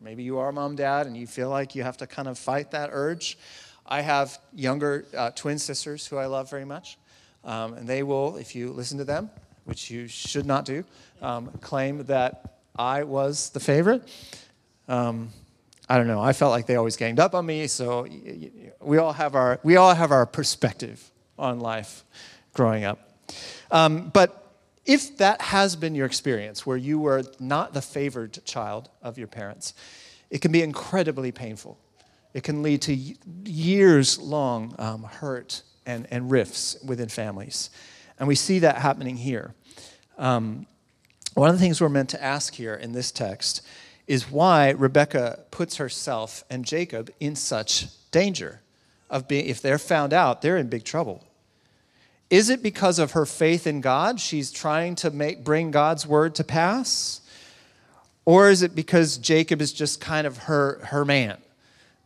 [0.02, 2.72] Maybe you are mom dad and you feel like you have to kind of fight
[2.72, 3.38] that urge.
[3.86, 6.98] I have younger uh, twin sisters who I love very much.
[7.44, 9.30] Um, and they will, if you listen to them,
[9.66, 10.86] which you should not do,
[11.22, 14.08] um, claim that I was the favorite.
[14.88, 15.30] Um,
[15.90, 16.22] I don't know.
[16.22, 18.08] I felt like they always ganged up on me, so
[18.80, 22.06] we all have our we all have our perspective on life
[22.54, 23.00] growing up.
[23.72, 24.39] Um, but
[24.90, 29.28] if that has been your experience, where you were not the favored child of your
[29.28, 29.76] parents,
[30.32, 31.78] it can be incredibly painful.
[32.34, 32.96] It can lead to
[33.46, 37.70] years long um, hurt and, and rifts within families.
[38.18, 39.54] And we see that happening here.
[40.18, 40.66] Um,
[41.36, 43.62] one of the things we're meant to ask here in this text
[44.08, 48.62] is why Rebecca puts herself and Jacob in such danger
[49.08, 51.24] of being, if they're found out, they're in big trouble.
[52.30, 54.20] Is it because of her faith in God?
[54.20, 57.22] She's trying to make, bring God's word to pass?
[58.26, 61.38] Or is it because Jacob is just kind of her, her man?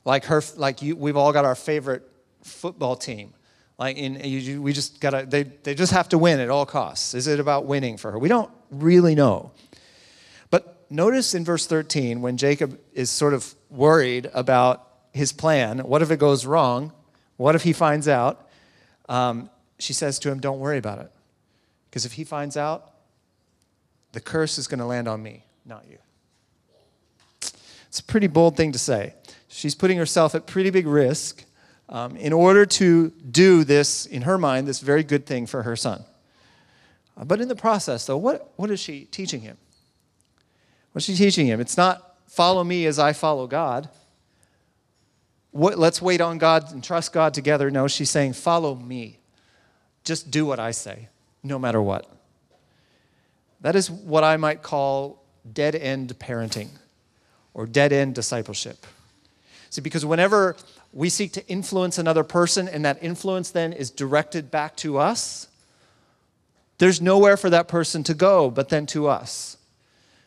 [0.06, 2.10] Like her, like you, we've all got our favorite
[2.42, 3.34] football team.
[3.78, 7.14] Like in, you, we just gotta, they, they just have to win at all costs.
[7.14, 8.20] Is it about winning for her?
[8.20, 9.52] We don't really know.
[10.50, 15.80] But notice in verse 13 when Jacob is sort of worried about his plan.
[15.80, 16.94] What if it goes wrong?
[17.36, 18.48] What if he finds out?
[19.10, 19.50] Um,
[19.84, 21.12] she says to him, Don't worry about it.
[21.89, 22.91] Because if he finds out,
[24.13, 25.98] the curse is going to land on me, not you.
[27.88, 29.13] It's a pretty bold thing to say.
[29.48, 31.43] She's putting herself at pretty big risk
[31.89, 35.76] um, in order to do this, in her mind, this very good thing for her
[35.76, 36.04] son.
[37.15, 39.58] Uh, but in the process, though, what, what is she teaching him?
[40.93, 41.60] What's she teaching him?
[41.60, 43.89] It's not follow me as I follow God.
[45.52, 47.69] What, let's wait on God and trust God together.
[47.69, 49.19] No, she's saying, follow me.
[50.04, 51.08] Just do what I say,
[51.44, 52.10] no matter what.
[53.62, 56.70] That is what I might call dead end parenting
[57.54, 58.86] or dead end discipleship.
[59.70, 60.56] See, because whenever
[60.92, 65.48] we seek to influence another person and that influence then is directed back to us,
[66.78, 69.58] there's nowhere for that person to go but then to us.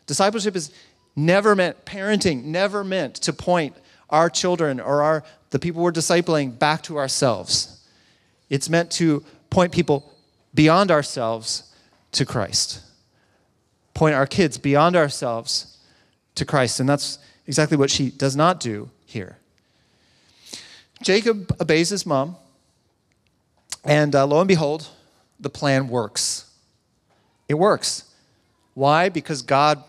[0.07, 0.73] Discipleship is
[1.15, 3.77] never meant, parenting never meant to point
[4.09, 7.85] our children or our, the people we're discipling back to ourselves.
[8.49, 9.25] It's meant to
[9.57, 10.13] point people
[10.53, 11.73] beyond ourselves
[12.13, 12.83] to Christ.
[13.95, 15.79] Point our kids beyond ourselves
[16.35, 16.79] to Christ.
[16.79, 19.39] And that's exactly what she does not do here.
[21.03, 22.37] Jacob obeys his mom,
[23.83, 24.89] and uh, lo and behold,
[25.41, 26.51] the plan works.
[27.49, 28.05] It works.
[28.75, 29.09] Why?
[29.09, 29.83] Because God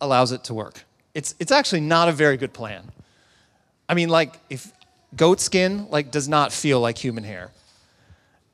[0.00, 0.84] allows it to work.
[1.12, 2.90] It's, it's actually not a very good plan.
[3.86, 4.72] I mean, like, if
[5.14, 7.50] goat skin like does not feel like human hair,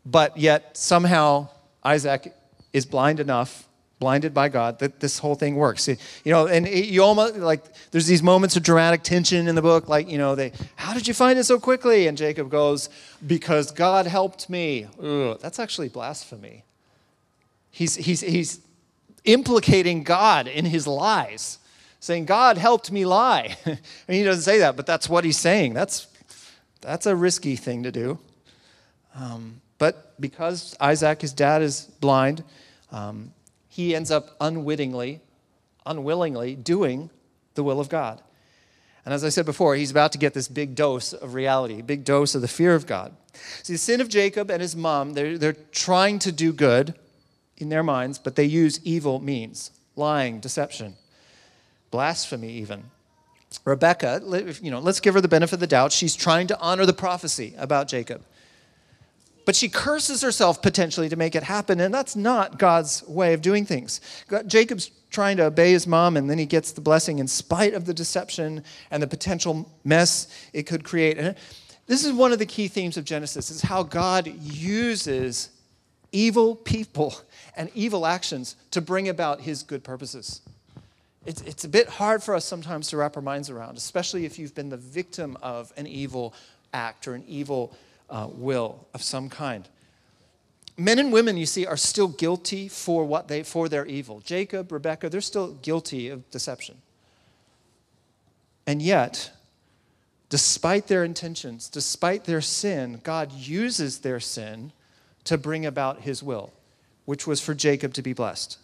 [0.07, 1.49] but yet somehow
[1.85, 2.35] Isaac
[2.73, 5.88] is blind enough, blinded by God, that this whole thing works.
[5.88, 9.88] You know, and you almost like there's these moments of dramatic tension in the book,
[9.88, 12.07] like you know, they, how did you find it so quickly?
[12.07, 12.88] And Jacob goes,
[13.27, 14.87] because God helped me.
[15.03, 16.64] Ugh, that's actually blasphemy.
[17.71, 18.61] He's he's he's
[19.25, 21.59] implicating God in his lies
[22.07, 23.57] saying, God helped me lie.
[23.66, 25.75] Mean, he doesn't say that, but that's what he's saying.
[25.75, 26.07] That's,
[26.81, 28.19] that's a risky thing to do.
[29.14, 32.45] Um, but because Isaac, his dad, is blind,
[32.91, 33.33] um,
[33.69, 35.21] he ends up unwittingly,
[35.85, 37.11] unwillingly doing
[37.55, 38.23] the will of God.
[39.05, 42.05] And as I said before, he's about to get this big dose of reality, big
[42.05, 43.15] dose of the fear of God.
[43.62, 46.95] See, the sin of Jacob and his mom, they're, they're trying to do good
[47.57, 50.97] in their minds, but they use evil means lying, deception
[51.91, 52.85] blasphemy even.
[53.65, 54.21] Rebecca,
[54.61, 55.93] you know, let's give her the benefit of the doubt.
[55.93, 58.23] She's trying to honor the prophecy about Jacob.
[59.46, 63.40] But she curses herself potentially to make it happen, and that's not God's way of
[63.40, 64.02] doing things.
[64.46, 67.87] Jacob's trying to obey his mom, and then he gets the blessing in spite of
[67.87, 71.16] the deception and the potential mess it could create.
[71.16, 71.35] And
[71.87, 75.48] this is one of the key themes of Genesis is how God uses
[76.12, 77.14] evil people
[77.56, 80.42] and evil actions to bring about his good purposes
[81.26, 84.38] it's, it's a bit hard for us sometimes to wrap our minds around, especially if
[84.38, 86.32] you've been the victim of an evil
[86.72, 87.76] act or an evil
[88.11, 89.69] uh, will of some kind.
[90.77, 94.21] Men and women, you see, are still guilty for what they for their evil.
[94.21, 96.77] Jacob, Rebecca, they're still guilty of deception.
[98.66, 99.31] And yet,
[100.29, 104.73] despite their intentions, despite their sin, God uses their sin
[105.25, 106.53] to bring about his will,
[107.05, 108.59] which was for Jacob to be blessed.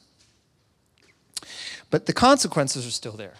[1.90, 3.34] But the consequences are still there.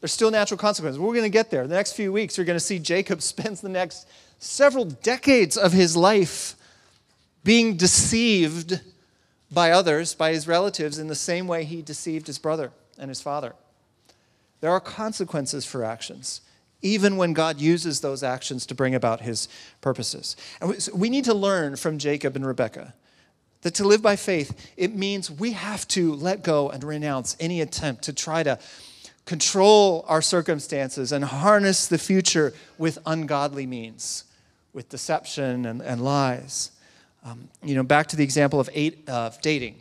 [0.00, 0.98] There's still natural consequences.
[1.00, 1.66] We're going to get there.
[1.66, 4.06] The next few weeks, you're going to see Jacob spends the next
[4.38, 6.54] several decades of his life
[7.44, 8.80] being deceived
[9.50, 13.20] by others, by his relatives, in the same way he deceived his brother and his
[13.20, 13.54] father.
[14.60, 16.40] There are consequences for actions,
[16.82, 19.48] even when God uses those actions to bring about his
[19.80, 20.36] purposes.
[20.60, 22.94] And we need to learn from Jacob and Rebekah
[23.62, 27.60] that to live by faith, it means we have to let go and renounce any
[27.60, 28.58] attempt to try to
[29.24, 34.24] control our circumstances and harness the future with ungodly means,
[34.76, 36.70] with deception and, and lies.
[37.24, 39.76] Um, you know, back to the example of, eight, uh, dating.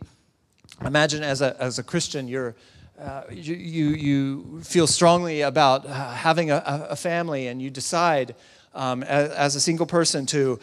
[0.86, 2.55] Imagine as a, as a Christian, you're,
[2.99, 8.36] uh, you, you, you, feel strongly about uh, having a, a, family and you decide
[8.73, 10.60] um, as, as, a single person to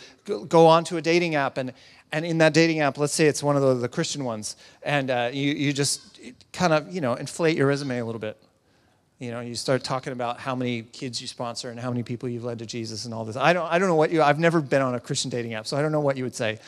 [0.49, 1.75] go onto a dating app and,
[2.11, 5.11] and in that dating app, let's say it's one of the, the Christian ones, and
[5.11, 6.21] uh, you, you just
[6.55, 8.43] kind of, you know, inflate your resume a little bit.
[9.23, 12.29] You know, you start talking about how many kids you sponsor and how many people
[12.29, 13.37] you've led to Jesus and all this.
[13.37, 15.65] I don't, I don't know what you, I've never been on a Christian dating app,
[15.65, 16.59] so I don't know what you would say.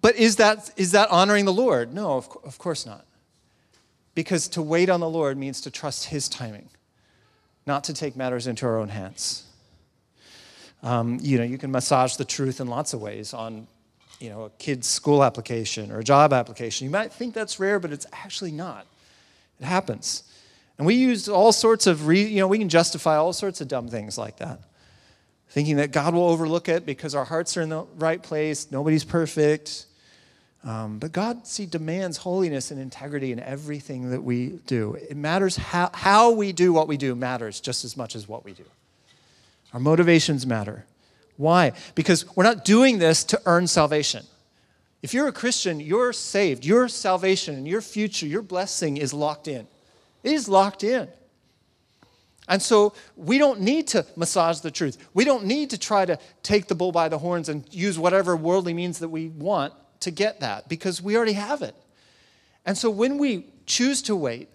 [0.00, 1.92] But is that, is that honoring the Lord?
[1.92, 3.04] No, of, of course not.
[4.14, 6.68] Because to wait on the Lord means to trust His timing,
[7.66, 9.44] not to take matters into our own hands.
[10.84, 13.66] Um, you know, you can massage the truth in lots of ways on,
[14.20, 16.84] you know, a kid's school application or a job application.
[16.84, 18.86] You might think that's rare, but it's actually not.
[19.58, 20.22] It happens.
[20.80, 23.68] And we use all sorts of, re, you know, we can justify all sorts of
[23.68, 24.60] dumb things like that.
[25.50, 29.04] Thinking that God will overlook it because our hearts are in the right place, nobody's
[29.04, 29.84] perfect.
[30.64, 34.94] Um, but God, see, demands holiness and integrity in everything that we do.
[34.94, 38.46] It matters how, how we do what we do, matters just as much as what
[38.46, 38.64] we do.
[39.74, 40.86] Our motivations matter.
[41.36, 41.72] Why?
[41.94, 44.24] Because we're not doing this to earn salvation.
[45.02, 46.64] If you're a Christian, you're saved.
[46.64, 49.66] Your salvation and your future, your blessing is locked in.
[50.22, 51.08] It is locked in.
[52.48, 54.98] And so we don't need to massage the truth.
[55.14, 58.36] We don't need to try to take the bull by the horns and use whatever
[58.36, 61.76] worldly means that we want to get that because we already have it.
[62.66, 64.48] And so when we choose to wait,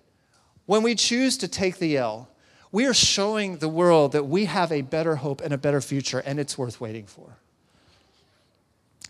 [0.65, 2.27] when we choose to take the L,
[2.71, 6.19] we are showing the world that we have a better hope and a better future,
[6.19, 7.37] and it's worth waiting for.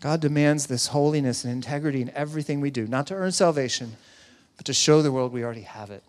[0.00, 3.96] God demands this holiness and integrity in everything we do, not to earn salvation,
[4.56, 6.04] but to show the world we already have it.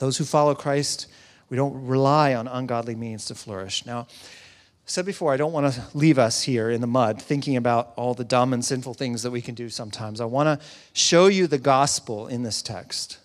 [0.00, 1.08] Those who follow Christ,
[1.50, 3.84] we don't rely on ungodly means to flourish.
[3.84, 7.54] Now, I said before, I don't want to leave us here in the mud thinking
[7.54, 10.22] about all the dumb and sinful things that we can do sometimes.
[10.22, 13.18] I want to show you the gospel in this text.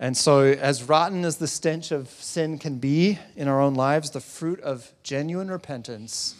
[0.00, 4.10] And so, as rotten as the stench of sin can be in our own lives,
[4.10, 6.36] the fruit of genuine repentance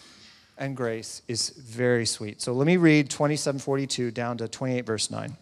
[0.57, 2.40] and grace is very sweet.
[2.40, 5.37] So, let me read 2742 down to 28, verse 9.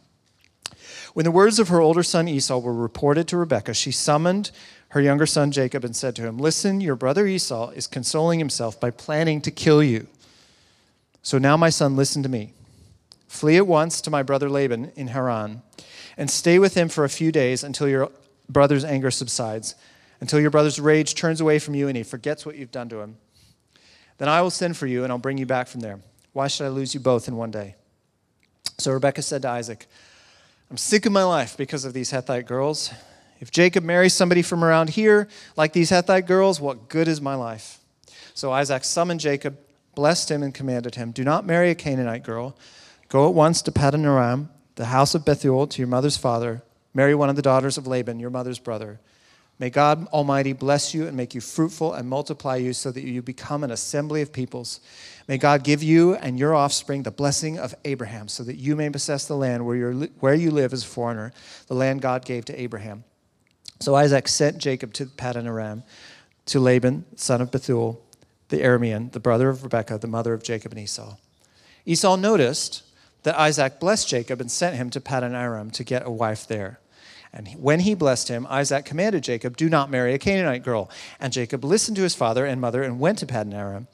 [1.15, 4.51] When the words of her older son Esau were reported to Rebekah, she summoned
[4.89, 8.79] her younger son Jacob and said to him, Listen, your brother Esau is consoling himself
[8.79, 10.07] by planning to kill you.
[11.23, 12.53] So now, my son, listen to me.
[13.29, 15.63] Flee at once to my brother Laban in Haran,
[16.17, 18.11] and stay with him for a few days until your
[18.49, 19.75] brother's anger subsides,
[20.21, 23.01] until your brother's rage turns away from you and he forgets what you've done to
[23.01, 23.17] him.
[24.19, 25.99] Then I will send for you, and I'll bring you back from there.
[26.33, 27.75] Why should I lose you both in one day?
[28.79, 29.87] So Rebekah said to Isaac,
[30.75, 32.93] I'm sick of my life because of these Hittite girls.
[33.39, 37.37] If Jacob marries somebody from around here, like these Hittite girls, what good is my
[37.37, 37.79] life?
[38.35, 39.57] So Isaac summoned Jacob,
[39.95, 42.57] blessed him, and commanded him Do not marry a Canaanite girl.
[43.09, 46.65] Go at once to Paddan Aram, the house of Bethuel, to your mother's father.
[46.93, 48.99] Marry one of the daughters of Laban, your mother's brother.
[49.61, 53.23] May God Almighty bless you and make you fruitful and multiply you so that you
[53.23, 54.81] become an assembly of peoples.
[55.27, 58.91] May God give you and your offspring the blessing of Abraham, so that you may
[58.91, 61.33] possess the land where, you're, where you live as a foreigner,
[61.67, 63.05] the land God gave to Abraham.
[63.81, 65.83] So Isaac sent Jacob to Paddan Aram,
[66.47, 68.01] to Laban, son of Bethuel,
[68.49, 71.17] the Aramean, the brother of Rebekah, the mother of Jacob and Esau.
[71.87, 72.83] Esau noticed
[73.23, 76.81] that Isaac blessed Jacob and sent him to Paddan Aram to get a wife there.
[77.33, 80.89] And when he blessed him, Isaac commanded Jacob, Do not marry a Canaanite girl.
[81.19, 83.89] And Jacob listened to his father and mother and went to Paddan Aram.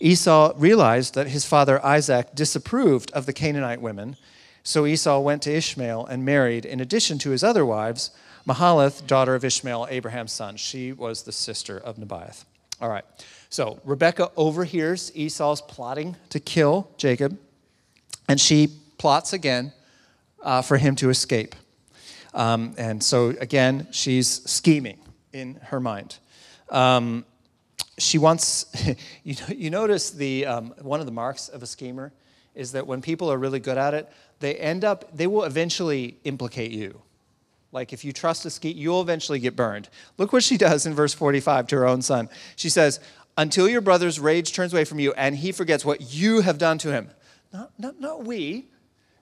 [0.00, 4.16] Esau realized that his father Isaac disapproved of the Canaanite women,
[4.62, 8.10] so Esau went to Ishmael and married, in addition to his other wives,
[8.46, 10.56] Mahalath, daughter of Ishmael, Abraham's son.
[10.56, 12.44] She was the sister of Nebaioth.
[12.80, 13.04] All right,
[13.50, 17.38] so Rebekah overhears Esau's plotting to kill Jacob,
[18.26, 19.72] and she plots again
[20.42, 21.54] uh, for him to escape.
[22.32, 24.98] Um, and so, again, she's scheming
[25.32, 26.16] in her mind.
[26.70, 27.24] Um,
[28.00, 28.66] she wants,
[29.24, 32.12] you, you notice the, um, one of the marks of a schemer
[32.54, 36.16] is that when people are really good at it, they end up, they will eventually
[36.24, 37.00] implicate you.
[37.72, 39.88] Like if you trust a ski, you'll eventually get burned.
[40.18, 42.28] Look what she does in verse 45 to her own son.
[42.56, 42.98] She says,
[43.36, 46.78] Until your brother's rage turns away from you and he forgets what you have done
[46.78, 47.10] to him.
[47.52, 48.66] Not, not, not we,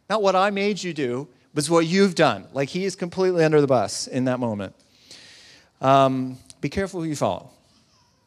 [0.08, 2.46] not what I made you do, but what you've done.
[2.52, 4.74] Like he is completely under the bus in that moment.
[5.80, 7.50] Um, be careful who you follow.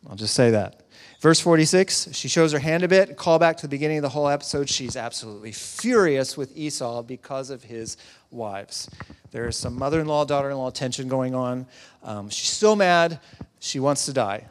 [0.10, 0.82] I'll just say that.
[1.20, 3.16] Verse 46, she shows her hand a bit.
[3.16, 4.68] Call back to the beginning of the whole episode.
[4.68, 7.96] She's absolutely furious with Esau because of his
[8.32, 8.90] wives.
[9.30, 11.68] There is some mother in law, daughter in law tension going on.
[12.02, 13.20] Um, she's so mad,
[13.60, 14.48] she wants to die.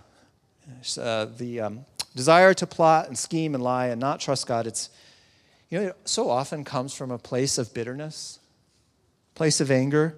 [0.97, 1.85] Uh, the um,
[2.15, 4.91] desire to plot and scheme and lie and not trust God, it's,
[5.71, 8.39] you know, it so often comes from a place of bitterness,
[9.35, 10.17] place of anger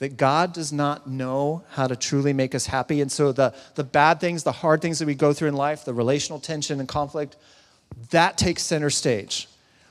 [0.00, 3.00] that God does not know how to truly make us happy.
[3.00, 5.84] And so the, the bad things, the hard things that we go through in life,
[5.84, 7.36] the relational tension and conflict,
[8.10, 9.46] that takes center stage.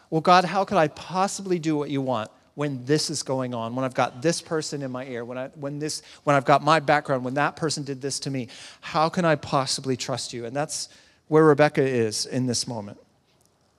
[0.10, 3.76] Well, God, how could I possibly do what you want when this is going on,
[3.76, 6.64] when I've got this person in my ear, when, I, when, this, when I've got
[6.64, 8.49] my background, when that person did this to me?
[8.82, 10.45] How can I possibly trust you?
[10.45, 10.89] And that's
[11.28, 12.97] where Rebekah is in this moment.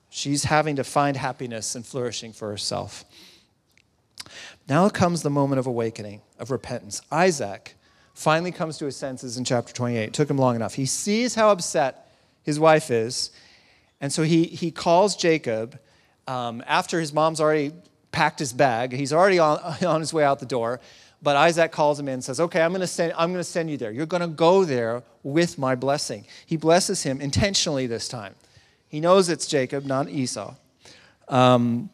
[0.09, 3.05] She's having to find happiness and flourishing for herself.
[4.71, 7.01] Now comes the moment of awakening, of repentance.
[7.11, 7.75] Isaac
[8.13, 10.01] finally comes to his senses in chapter 28.
[10.01, 10.75] It took him long enough.
[10.75, 12.09] He sees how upset
[12.43, 13.31] his wife is,
[13.99, 15.77] and so he, he calls Jacob
[16.25, 17.73] um, after his mom's already
[18.13, 18.93] packed his bag.
[18.93, 20.79] He's already on, on his way out the door.
[21.21, 23.43] But Isaac calls him in and says, Okay, I'm going to send, I'm going to
[23.43, 23.91] send you there.
[23.91, 26.25] You're going to go there with my blessing.
[26.45, 28.35] He blesses him intentionally this time.
[28.87, 30.55] He knows it's Jacob, not Esau.
[31.27, 31.89] Um,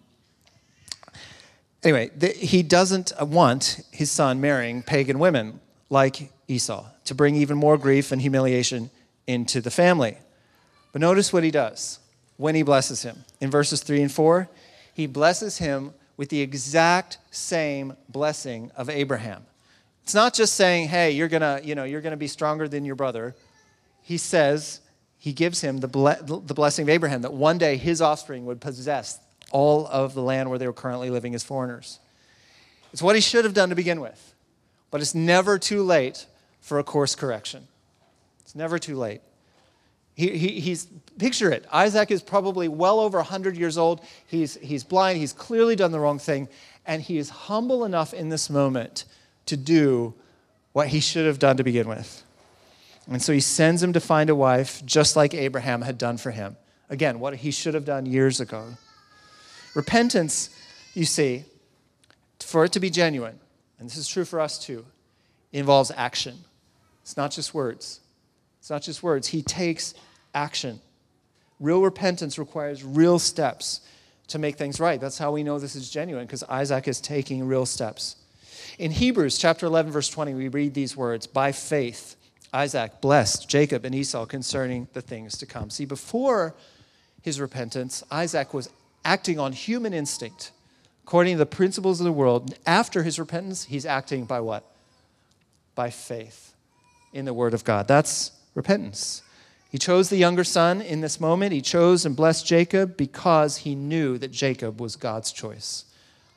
[1.83, 5.59] Anyway, the, he doesn't want his son marrying pagan women
[5.89, 8.89] like Esau to bring even more grief and humiliation
[9.25, 10.17] into the family.
[10.91, 11.99] But notice what he does
[12.37, 13.23] when he blesses him.
[13.39, 14.49] In verses 3 and 4,
[14.93, 19.45] he blesses him with the exact same blessing of Abraham.
[20.03, 22.67] It's not just saying, "Hey, you're going to, you know, you're going to be stronger
[22.67, 23.35] than your brother."
[24.01, 24.79] He says,
[25.17, 28.61] he gives him the, ble- the blessing of Abraham that one day his offspring would
[28.61, 29.19] possess
[29.51, 31.99] all of the land where they were currently living as foreigners.
[32.93, 34.33] It's what he should have done to begin with,
[34.91, 36.25] but it's never too late
[36.61, 37.67] for a course correction.
[38.41, 39.21] It's never too late.
[40.15, 40.87] He, he, he's,
[41.19, 41.65] picture it.
[41.71, 44.01] Isaac is probably well over 100 years old.
[44.25, 45.19] He's, he's blind.
[45.19, 46.49] He's clearly done the wrong thing.
[46.87, 49.05] And he is humble enough in this moment
[49.45, 50.15] to do
[50.73, 52.23] what he should have done to begin with.
[53.09, 56.31] And so he sends him to find a wife, just like Abraham had done for
[56.31, 56.57] him.
[56.89, 58.77] Again, what he should have done years ago.
[59.77, 60.49] Repentance,
[60.95, 61.45] you see,
[62.39, 63.37] for it to be genuine,
[63.77, 64.83] and this is true for us too,
[65.53, 66.35] involves action.
[67.03, 67.99] It's not just words.
[68.59, 69.27] It's not just words.
[69.27, 69.93] He takes
[70.33, 70.81] action.
[71.59, 73.81] Real repentance requires real steps
[74.29, 74.99] to make things right.
[74.99, 78.15] That's how we know this is genuine, because Isaac is taking real steps.
[78.79, 82.15] In Hebrews chapter 11, verse 20, we read these words By faith,
[82.51, 85.69] Isaac blessed Jacob and Esau concerning the things to come.
[85.69, 86.55] See, before
[87.21, 88.69] his repentance, Isaac was
[89.03, 90.51] acting on human instinct,
[91.03, 92.55] according to the principles of the world.
[92.65, 94.63] After his repentance, he's acting by what?
[95.75, 96.53] By faith
[97.13, 97.87] in the Word of God.
[97.87, 99.21] That's repentance.
[99.69, 101.51] He chose the younger son in this moment.
[101.51, 105.85] He chose and blessed Jacob because he knew that Jacob was God's choice.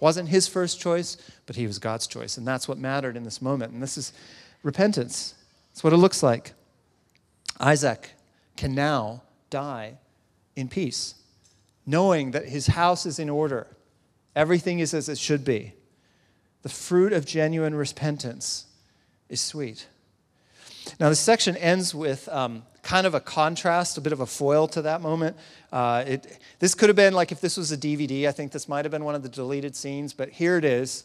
[0.00, 2.36] Wasn't his first choice, but he was God's choice.
[2.36, 3.72] And that's what mattered in this moment.
[3.72, 4.12] And this is
[4.62, 5.34] repentance.
[5.70, 6.54] That's what it looks like.
[7.60, 8.10] Isaac
[8.56, 9.98] can now die
[10.56, 11.14] in peace
[11.90, 13.66] knowing that his house is in order,
[14.36, 15.74] everything is as it should be.
[16.62, 18.66] The fruit of genuine repentance
[19.28, 19.86] is sweet.
[20.98, 24.68] Now, this section ends with um, kind of a contrast, a bit of a foil
[24.68, 25.36] to that moment.
[25.72, 28.68] Uh, it, this could have been like if this was a DVD, I think this
[28.68, 31.04] might have been one of the deleted scenes, but here it is.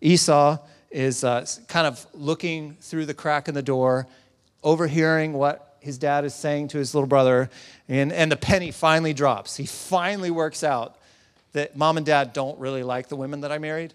[0.00, 0.58] Esau
[0.90, 4.06] is uh, kind of looking through the crack in the door,
[4.62, 7.50] overhearing what his dad is saying to his little brother,
[7.88, 9.54] and, and the penny finally drops.
[9.54, 10.96] He finally works out
[11.52, 13.92] that mom and dad don't really like the women that I married.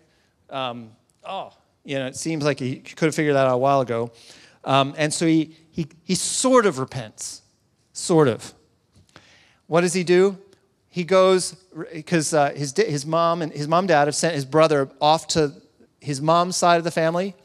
[0.51, 0.91] Um,
[1.23, 1.51] oh,
[1.83, 4.11] you know, it seems like he could have figured that out a while ago.
[4.63, 7.41] Um, and so he, he, he sort of repents,
[7.91, 8.53] sort of.
[9.65, 10.37] What does he do?
[10.89, 11.53] He goes,
[11.91, 15.27] because uh, his, his mom and his mom and dad have sent his brother off
[15.29, 15.53] to
[15.99, 17.35] his mom's side of the family.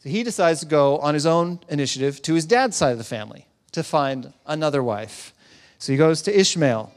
[0.00, 3.04] So he decides to go on his own initiative to his dad's side of the
[3.04, 5.32] family to find another wife.
[5.78, 6.92] So he goes to Ishmael,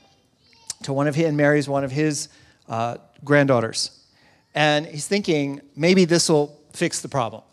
[0.84, 2.30] to one of his, and marries one of his
[2.68, 4.06] uh, granddaughters.
[4.56, 7.44] And he's thinking, maybe this will fix the problem.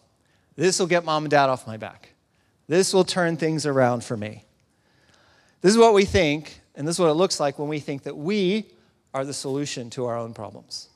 [0.57, 2.11] This will get mom and dad off my back.
[2.69, 4.45] This will turn things around for me.
[5.61, 8.03] This is what we think, and this is what it looks like when we think
[8.05, 8.67] that we
[9.13, 10.89] are the solution to our own problems.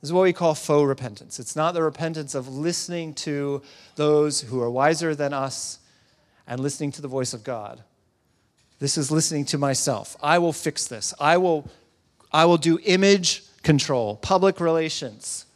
[0.00, 1.38] This is what we call faux repentance.
[1.38, 3.60] It's not the repentance of listening to
[3.96, 5.78] those who are wiser than us
[6.50, 7.82] and listening to the voice of God.
[8.80, 10.16] This is listening to myself.
[10.20, 11.14] I will fix this.
[11.20, 11.70] I will,
[12.32, 15.46] I will do image control, public relations.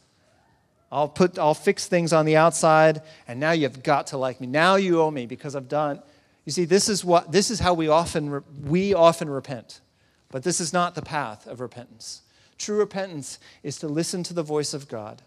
[0.91, 4.47] I'll put I'll fix things on the outside and now you've got to like me.
[4.47, 6.01] Now you owe me because I've done.
[6.45, 9.81] You see this is what this is how we often we often repent.
[10.29, 12.21] But this is not the path of repentance.
[12.57, 15.23] True repentance is to listen to the voice of God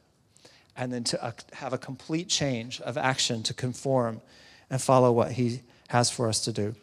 [0.76, 4.22] and then to uh, have a complete change of action to conform
[4.70, 6.74] and follow what he has for us to do.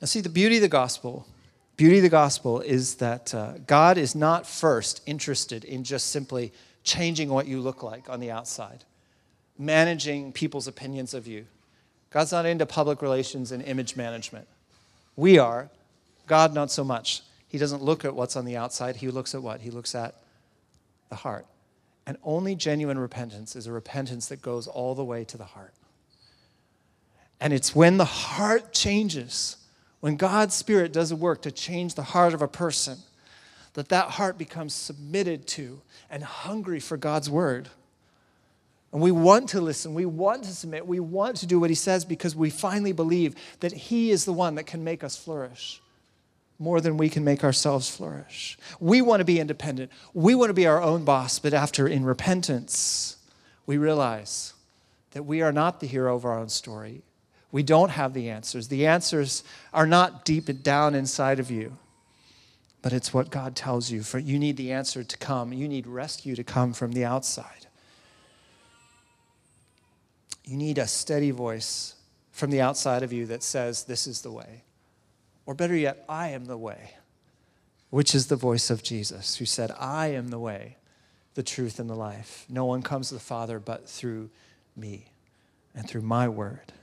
[0.00, 1.26] Now see the beauty of the gospel
[1.76, 6.52] beauty of the gospel is that uh, God is not first interested in just simply
[6.84, 8.84] changing what you look like on the outside,
[9.58, 11.46] managing people's opinions of you.
[12.10, 14.46] God's not into public relations and image management.
[15.16, 15.68] We are.
[16.26, 17.22] God, not so much.
[17.48, 19.60] He doesn't look at what's on the outside, He looks at what?
[19.60, 20.14] He looks at
[21.08, 21.46] the heart.
[22.06, 25.72] And only genuine repentance is a repentance that goes all the way to the heart.
[27.40, 29.56] And it's when the heart changes,
[30.00, 32.98] when God's Spirit does a work to change the heart of a person,
[33.74, 37.68] that that heart becomes submitted to and hungry for God's word.
[38.92, 41.74] And we want to listen, we want to submit, we want to do what he
[41.74, 45.80] says because we finally believe that he is the one that can make us flourish
[46.58, 48.56] more than we can make ourselves flourish.
[48.78, 49.90] We want to be independent.
[50.12, 53.16] We want to be our own boss, but after in repentance,
[53.66, 54.54] we realize
[55.10, 57.02] that we are not the hero of our own story.
[57.54, 58.68] We don't have the answers.
[58.68, 61.78] The answers are not deep down inside of you
[62.84, 64.02] but it's what God tells you.
[64.02, 65.54] For you need the answer to come.
[65.54, 67.66] You need rescue to come from the outside.
[70.44, 71.94] You need a steady voice
[72.30, 74.64] from the outside of you that says, This is the way.
[75.46, 76.90] Or better yet, I am the way,
[77.88, 80.76] which is the voice of Jesus, who said, I am the way,
[81.36, 82.44] the truth, and the life.
[82.50, 84.28] No one comes to the Father but through
[84.76, 85.06] me
[85.74, 86.74] and through my word.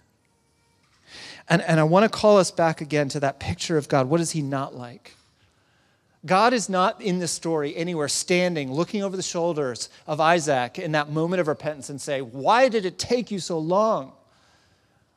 [1.49, 4.09] And, and I want to call us back again to that picture of God.
[4.09, 5.15] What is He not like?
[6.25, 10.91] God is not in this story anywhere standing, looking over the shoulders of Isaac in
[10.91, 14.13] that moment of repentance and say, Why did it take you so long?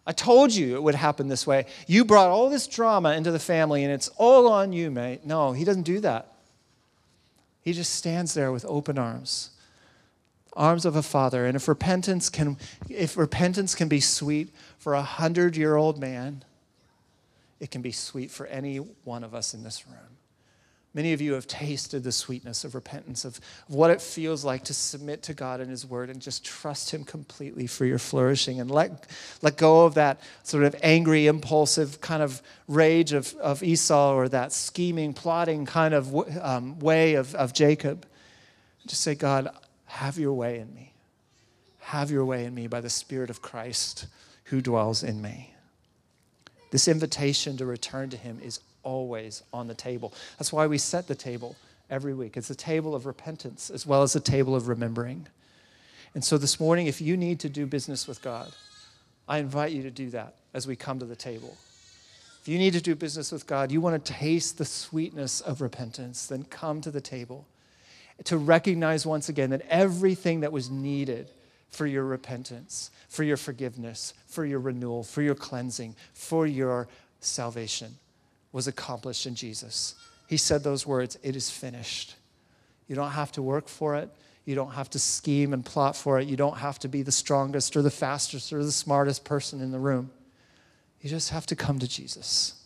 [0.06, 1.66] I told you it would happen this way.
[1.86, 5.24] You brought all this drama into the family and it's all on you, mate.
[5.24, 6.34] No, he doesn't do that.
[7.62, 9.50] He just stands there with open arms,
[10.52, 11.46] arms of a father.
[11.46, 12.58] And if repentance can,
[12.90, 14.50] if repentance can be sweet
[14.84, 16.44] for a hundred year old man,
[17.58, 20.18] it can be sweet for any one of us in this room.
[20.92, 24.74] Many of you have tasted the sweetness of repentance, of what it feels like to
[24.74, 28.70] submit to God and His Word and just trust Him completely for your flourishing and
[28.70, 29.06] let,
[29.40, 34.28] let go of that sort of angry, impulsive kind of rage of, of Esau or
[34.28, 38.04] that scheming, plotting kind of um, way of, of Jacob.
[38.86, 39.48] Just say, God,
[39.86, 40.92] have your way in me.
[41.78, 44.08] Have your way in me by the Spirit of Christ
[44.44, 45.54] who dwells in me.
[46.70, 50.12] This invitation to return to Him is always on the table.
[50.38, 51.56] That's why we set the table
[51.90, 52.36] every week.
[52.36, 55.26] It's a table of repentance as well as a table of remembering.
[56.14, 58.52] And so this morning, if you need to do business with God,
[59.28, 61.56] I invite you to do that as we come to the table.
[62.40, 65.60] If you need to do business with God, you want to taste the sweetness of
[65.60, 67.46] repentance, then come to the table
[68.24, 71.30] to recognize once again that everything that was needed
[71.70, 76.88] for your repentance, for your forgiveness, for your renewal, for your cleansing, for your
[77.20, 77.96] salvation
[78.52, 79.96] was accomplished in Jesus.
[80.28, 82.14] He said those words, It is finished.
[82.86, 84.10] You don't have to work for it.
[84.44, 86.28] You don't have to scheme and plot for it.
[86.28, 89.72] You don't have to be the strongest or the fastest or the smartest person in
[89.72, 90.10] the room.
[91.00, 92.62] You just have to come to Jesus.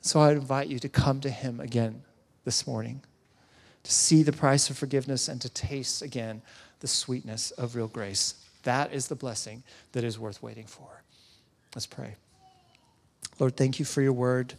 [0.00, 2.02] So I invite you to come to Him again
[2.44, 3.02] this morning,
[3.82, 6.42] to see the price of forgiveness and to taste again
[6.82, 8.34] the sweetness of real grace.
[8.64, 9.62] That is the blessing
[9.92, 11.02] that is worth waiting for.
[11.74, 12.16] Let's pray.
[13.38, 14.54] Lord, thank you for your word.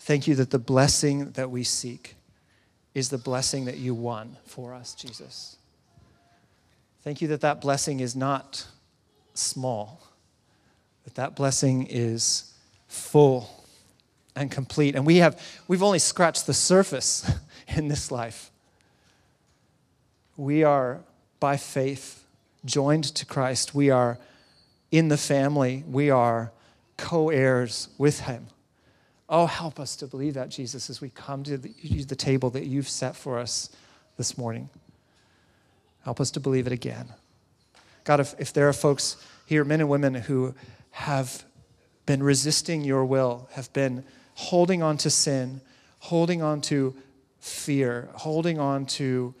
[0.00, 2.14] Thank you that the blessing that we seek
[2.94, 5.56] is the blessing that you won for us, Jesus.
[7.02, 8.66] Thank you that that blessing is not
[9.32, 10.02] small,
[11.04, 12.52] that that blessing is
[12.86, 13.64] full
[14.36, 14.94] and complete.
[14.94, 17.30] And we have, we've only scratched the surface
[17.68, 18.50] in this life.
[20.38, 21.00] We are,
[21.40, 22.24] by faith,
[22.64, 23.74] joined to Christ.
[23.74, 24.18] We are
[24.92, 25.82] in the family.
[25.84, 26.52] We are
[26.96, 28.46] co heirs with Him.
[29.28, 31.74] Oh, help us to believe that, Jesus, as we come to the,
[32.04, 33.68] the, table that you've set for us
[34.16, 34.70] this morning.
[36.04, 37.08] Help us to believe it again.
[38.04, 40.54] God, if, if there are folks here, men and women, who
[40.92, 41.44] have
[42.06, 45.60] been resisting your will, have been holding on to sin,
[45.98, 46.94] holding on to
[47.40, 49.34] fear, holding on to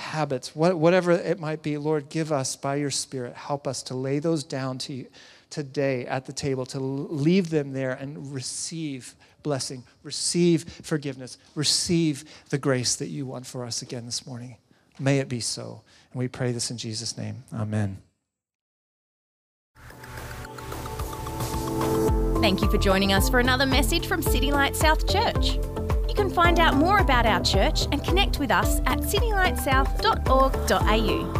[0.00, 3.94] habits, what, whatever it might be, Lord, give us by your Spirit, help us to
[3.94, 5.06] lay those down to you
[5.50, 12.58] today at the table, to leave them there and receive blessing, receive forgiveness, receive the
[12.58, 14.56] grace that you want for us again this morning.
[14.98, 15.82] May it be so.
[16.12, 17.44] And we pray this in Jesus' name.
[17.54, 17.98] Amen.
[22.40, 25.58] Thank you for joining us for another message from City Light South Church.
[26.10, 31.39] You can find out more about our church and connect with us at citylightsouth.org.au.